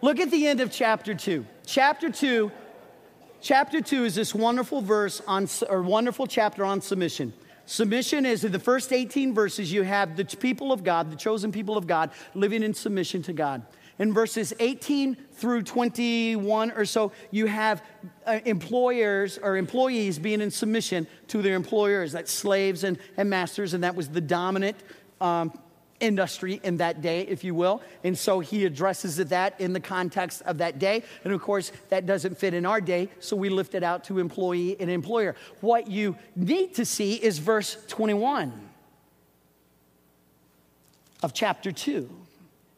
Look 0.01 0.21
at 0.21 0.31
the 0.31 0.47
end 0.47 0.61
of 0.61 0.71
chapter 0.71 1.15
2. 1.15 1.45
Chapter 1.67 2.11
2 2.11 2.53
Chapter 3.45 3.83
2 3.83 4.07
is 4.07 4.15
this 4.15 4.35
wonderful 4.35 4.81
verse 4.81 5.21
on, 5.27 5.47
or 5.69 5.83
wonderful 5.83 6.27
chapter 6.27 6.65
on 6.65 6.81
submission. 6.81 7.31
Submission 7.67 8.25
is 8.25 8.43
in 8.43 8.53
the 8.53 8.59
first 8.59 8.91
18 8.91 9.35
verses, 9.35 9.71
you 9.71 9.83
have 9.83 10.17
the 10.17 10.25
people 10.25 10.73
of 10.73 10.83
God, 10.83 11.11
the 11.11 11.17
chosen 11.17 11.53
people 11.53 11.77
of 11.77 11.87
God, 11.87 12.11
living 12.33 12.63
in 12.63 12.73
submission 12.73 13.23
to 13.25 13.35
God. 13.35 13.61
In 13.99 14.15
verses 14.15 14.55
18 14.61 15.15
through 15.33 15.65
21 15.65 16.71
or 16.71 16.87
so, 16.87 17.13
you 17.31 17.45
have 17.45 17.85
uh, 18.25 18.41
employers 18.47 19.37
or 19.37 19.59
employees 19.59 20.19
being 20.19 20.41
in 20.41 20.51
submission 20.51 21.07
to 21.29 21.43
their 21.43 21.55
employers, 21.55 22.13
that's 22.13 22.33
slaves 22.33 22.83
and, 22.83 22.97
and 23.19 23.29
masters, 23.29 23.75
and 23.75 23.85
that 23.85 23.95
was 23.95 24.09
the 24.09 24.23
dominant 24.23 24.79
um, 25.21 25.53
industry 26.01 26.61
in 26.63 26.79
that 26.79 27.01
day, 27.01 27.23
if 27.23 27.45
you 27.45 27.55
will. 27.55 27.83
And 28.03 28.17
so 28.17 28.41
he 28.41 28.65
addresses 28.65 29.17
that 29.17 29.61
in 29.61 29.73
the 29.73 29.81
context 29.81 30.43
of 30.43 30.59
that 30.59 30.79
day. 30.79 31.03
And 31.25 31.33
of 31.33 31.41
course, 31.41 31.73
that 31.89 32.07
doesn't 32.07 32.39
fit 32.39 32.55
in 32.55 32.67
our 32.67 32.81
day, 32.81 33.09
so 33.21 33.37
we 33.37 33.49
lift 33.49 33.75
it 33.75 33.83
out 33.83 34.05
to 34.05 34.19
employee 34.19 34.77
and 34.81 34.91
employer. 34.91 35.37
What 35.61 35.89
you 35.89 36.17
need 36.37 36.75
to 36.75 36.85
see 36.85 37.15
is 37.15 37.39
verse 37.39 37.77
21 37.89 38.53
of 41.23 41.33
chapter 41.33 41.73
2. 41.73 42.11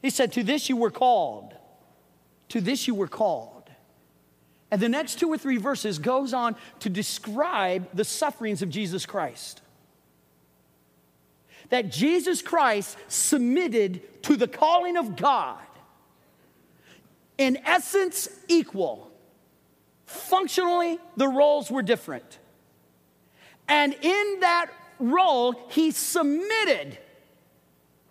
He 0.03 0.11
said, 0.11 0.33
To 0.33 0.43
this 0.43 0.69
you 0.69 0.77
were 0.77 0.91
called. 0.91 1.55
To 2.51 2.61
this 2.61 2.87
you 2.87 2.95
were 2.95 3.09
called. 3.09 3.53
And 4.71 4.81
the 4.81 4.89
next 4.89 5.19
two 5.19 5.29
or 5.29 5.39
three 5.39 5.57
verses 5.59 5.99
goes 5.99 6.33
on 6.33 6.57
to 6.81 6.91
describe 6.91 7.89
the 7.95 8.05
sufferings 8.05 8.63
of 8.63 8.69
Jesus 8.69 9.07
Christ 9.07 9.63
that 11.69 11.91
Jesus 11.91 12.43
Christ 12.43 12.97
submitted 13.09 14.23
to 14.25 14.37
the 14.37 14.49
calling 14.49 14.97
of 14.97 15.17
God, 15.17 15.59
in 17.39 17.59
essence, 17.65 18.29
equal. 18.49 19.11
Functionally, 20.07 20.99
the 21.17 21.29
roles 21.29 21.71
were 21.71 21.83
different. 21.83 22.39
And 23.69 23.95
in 24.01 24.41
that 24.41 24.71
role, 24.99 25.55
he 25.69 25.91
submitted 25.91 26.99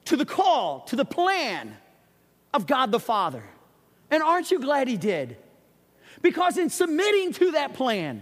to 0.05 0.15
the 0.15 0.25
call, 0.25 0.81
to 0.81 0.95
the 0.95 1.05
plan 1.05 1.75
of 2.53 2.67
God 2.67 2.91
the 2.91 2.99
Father. 2.99 3.43
And 4.11 4.21
aren't 4.21 4.51
you 4.51 4.59
glad 4.59 4.87
he 4.87 4.97
did? 4.97 5.37
Because 6.21 6.57
in 6.57 6.69
submitting 6.69 7.33
to 7.33 7.51
that 7.51 7.73
plan, 7.73 8.21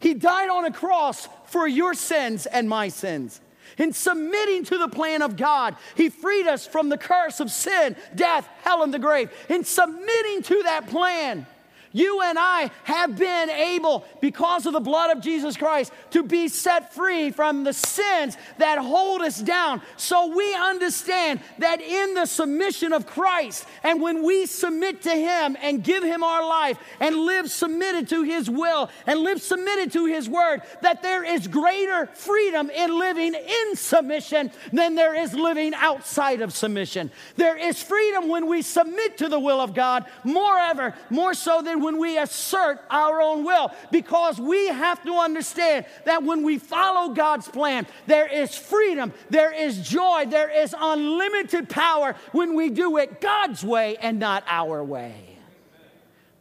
he 0.00 0.14
died 0.14 0.48
on 0.48 0.64
a 0.64 0.72
cross 0.72 1.28
for 1.46 1.68
your 1.68 1.94
sins 1.94 2.46
and 2.46 2.68
my 2.68 2.88
sins. 2.88 3.40
In 3.80 3.94
submitting 3.94 4.64
to 4.66 4.76
the 4.76 4.88
plan 4.88 5.22
of 5.22 5.38
God, 5.38 5.74
He 5.96 6.10
freed 6.10 6.46
us 6.46 6.66
from 6.66 6.90
the 6.90 6.98
curse 6.98 7.40
of 7.40 7.50
sin, 7.50 7.96
death, 8.14 8.46
hell, 8.62 8.82
and 8.82 8.92
the 8.92 8.98
grave. 8.98 9.32
In 9.48 9.64
submitting 9.64 10.42
to 10.42 10.62
that 10.64 10.86
plan, 10.86 11.46
you 11.92 12.22
and 12.22 12.38
I 12.38 12.70
have 12.84 13.18
been 13.18 13.50
able, 13.50 14.04
because 14.20 14.66
of 14.66 14.72
the 14.72 14.80
blood 14.80 15.16
of 15.16 15.22
Jesus 15.22 15.56
Christ, 15.56 15.92
to 16.10 16.22
be 16.22 16.48
set 16.48 16.92
free 16.92 17.30
from 17.30 17.64
the 17.64 17.72
sins 17.72 18.36
that 18.58 18.78
hold 18.78 19.22
us 19.22 19.40
down. 19.40 19.82
So 19.96 20.34
we 20.34 20.54
understand 20.54 21.40
that 21.58 21.80
in 21.80 22.14
the 22.14 22.26
submission 22.26 22.92
of 22.92 23.06
Christ, 23.06 23.66
and 23.82 24.00
when 24.00 24.22
we 24.22 24.46
submit 24.46 25.02
to 25.02 25.10
Him 25.10 25.56
and 25.60 25.82
give 25.82 26.04
Him 26.04 26.22
our 26.22 26.46
life 26.46 26.78
and 27.00 27.16
live 27.16 27.50
submitted 27.50 28.08
to 28.10 28.22
His 28.22 28.48
will 28.48 28.90
and 29.06 29.20
live 29.20 29.42
submitted 29.42 29.92
to 29.92 30.06
His 30.06 30.28
word, 30.28 30.62
that 30.82 31.02
there 31.02 31.24
is 31.24 31.48
greater 31.48 32.06
freedom 32.06 32.70
in 32.70 32.98
living 32.98 33.34
in 33.34 33.76
submission 33.76 34.50
than 34.72 34.94
there 34.94 35.14
is 35.14 35.34
living 35.34 35.74
outside 35.74 36.40
of 36.40 36.52
submission. 36.52 37.10
There 37.36 37.56
is 37.56 37.82
freedom 37.82 38.28
when 38.28 38.46
we 38.46 38.62
submit 38.62 39.18
to 39.18 39.28
the 39.28 39.40
will 39.40 39.60
of 39.60 39.74
God, 39.74 40.04
moreover, 40.24 40.94
more 41.08 41.34
so 41.34 41.62
than 41.62 41.79
when 41.80 41.98
we 41.98 42.18
assert 42.18 42.80
our 42.90 43.20
own 43.20 43.44
will 43.44 43.72
because 43.90 44.40
we 44.40 44.68
have 44.68 45.02
to 45.04 45.14
understand 45.14 45.86
that 46.04 46.22
when 46.22 46.42
we 46.42 46.58
follow 46.58 47.12
God's 47.14 47.48
plan, 47.48 47.86
there 48.06 48.26
is 48.26 48.56
freedom, 48.56 49.12
there 49.30 49.52
is 49.52 49.86
joy, 49.88 50.26
there 50.26 50.50
is 50.50 50.74
unlimited 50.78 51.68
power 51.68 52.14
when 52.32 52.54
we 52.54 52.70
do 52.70 52.98
it 52.98 53.20
God's 53.20 53.64
way 53.64 53.96
and 53.96 54.18
not 54.18 54.44
our 54.46 54.82
way. 54.84 55.14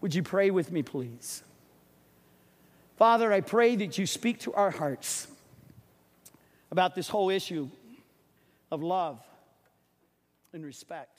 Would 0.01 0.15
you 0.15 0.23
pray 0.23 0.51
with 0.51 0.71
me, 0.71 0.81
please? 0.81 1.43
Father, 2.97 3.31
I 3.31 3.41
pray 3.41 3.75
that 3.77 3.97
you 3.97 4.05
speak 4.05 4.39
to 4.41 4.53
our 4.53 4.71
hearts 4.71 5.27
about 6.71 6.95
this 6.95 7.07
whole 7.07 7.29
issue 7.29 7.69
of 8.71 8.83
love 8.83 9.19
and 10.53 10.65
respect. 10.65 11.18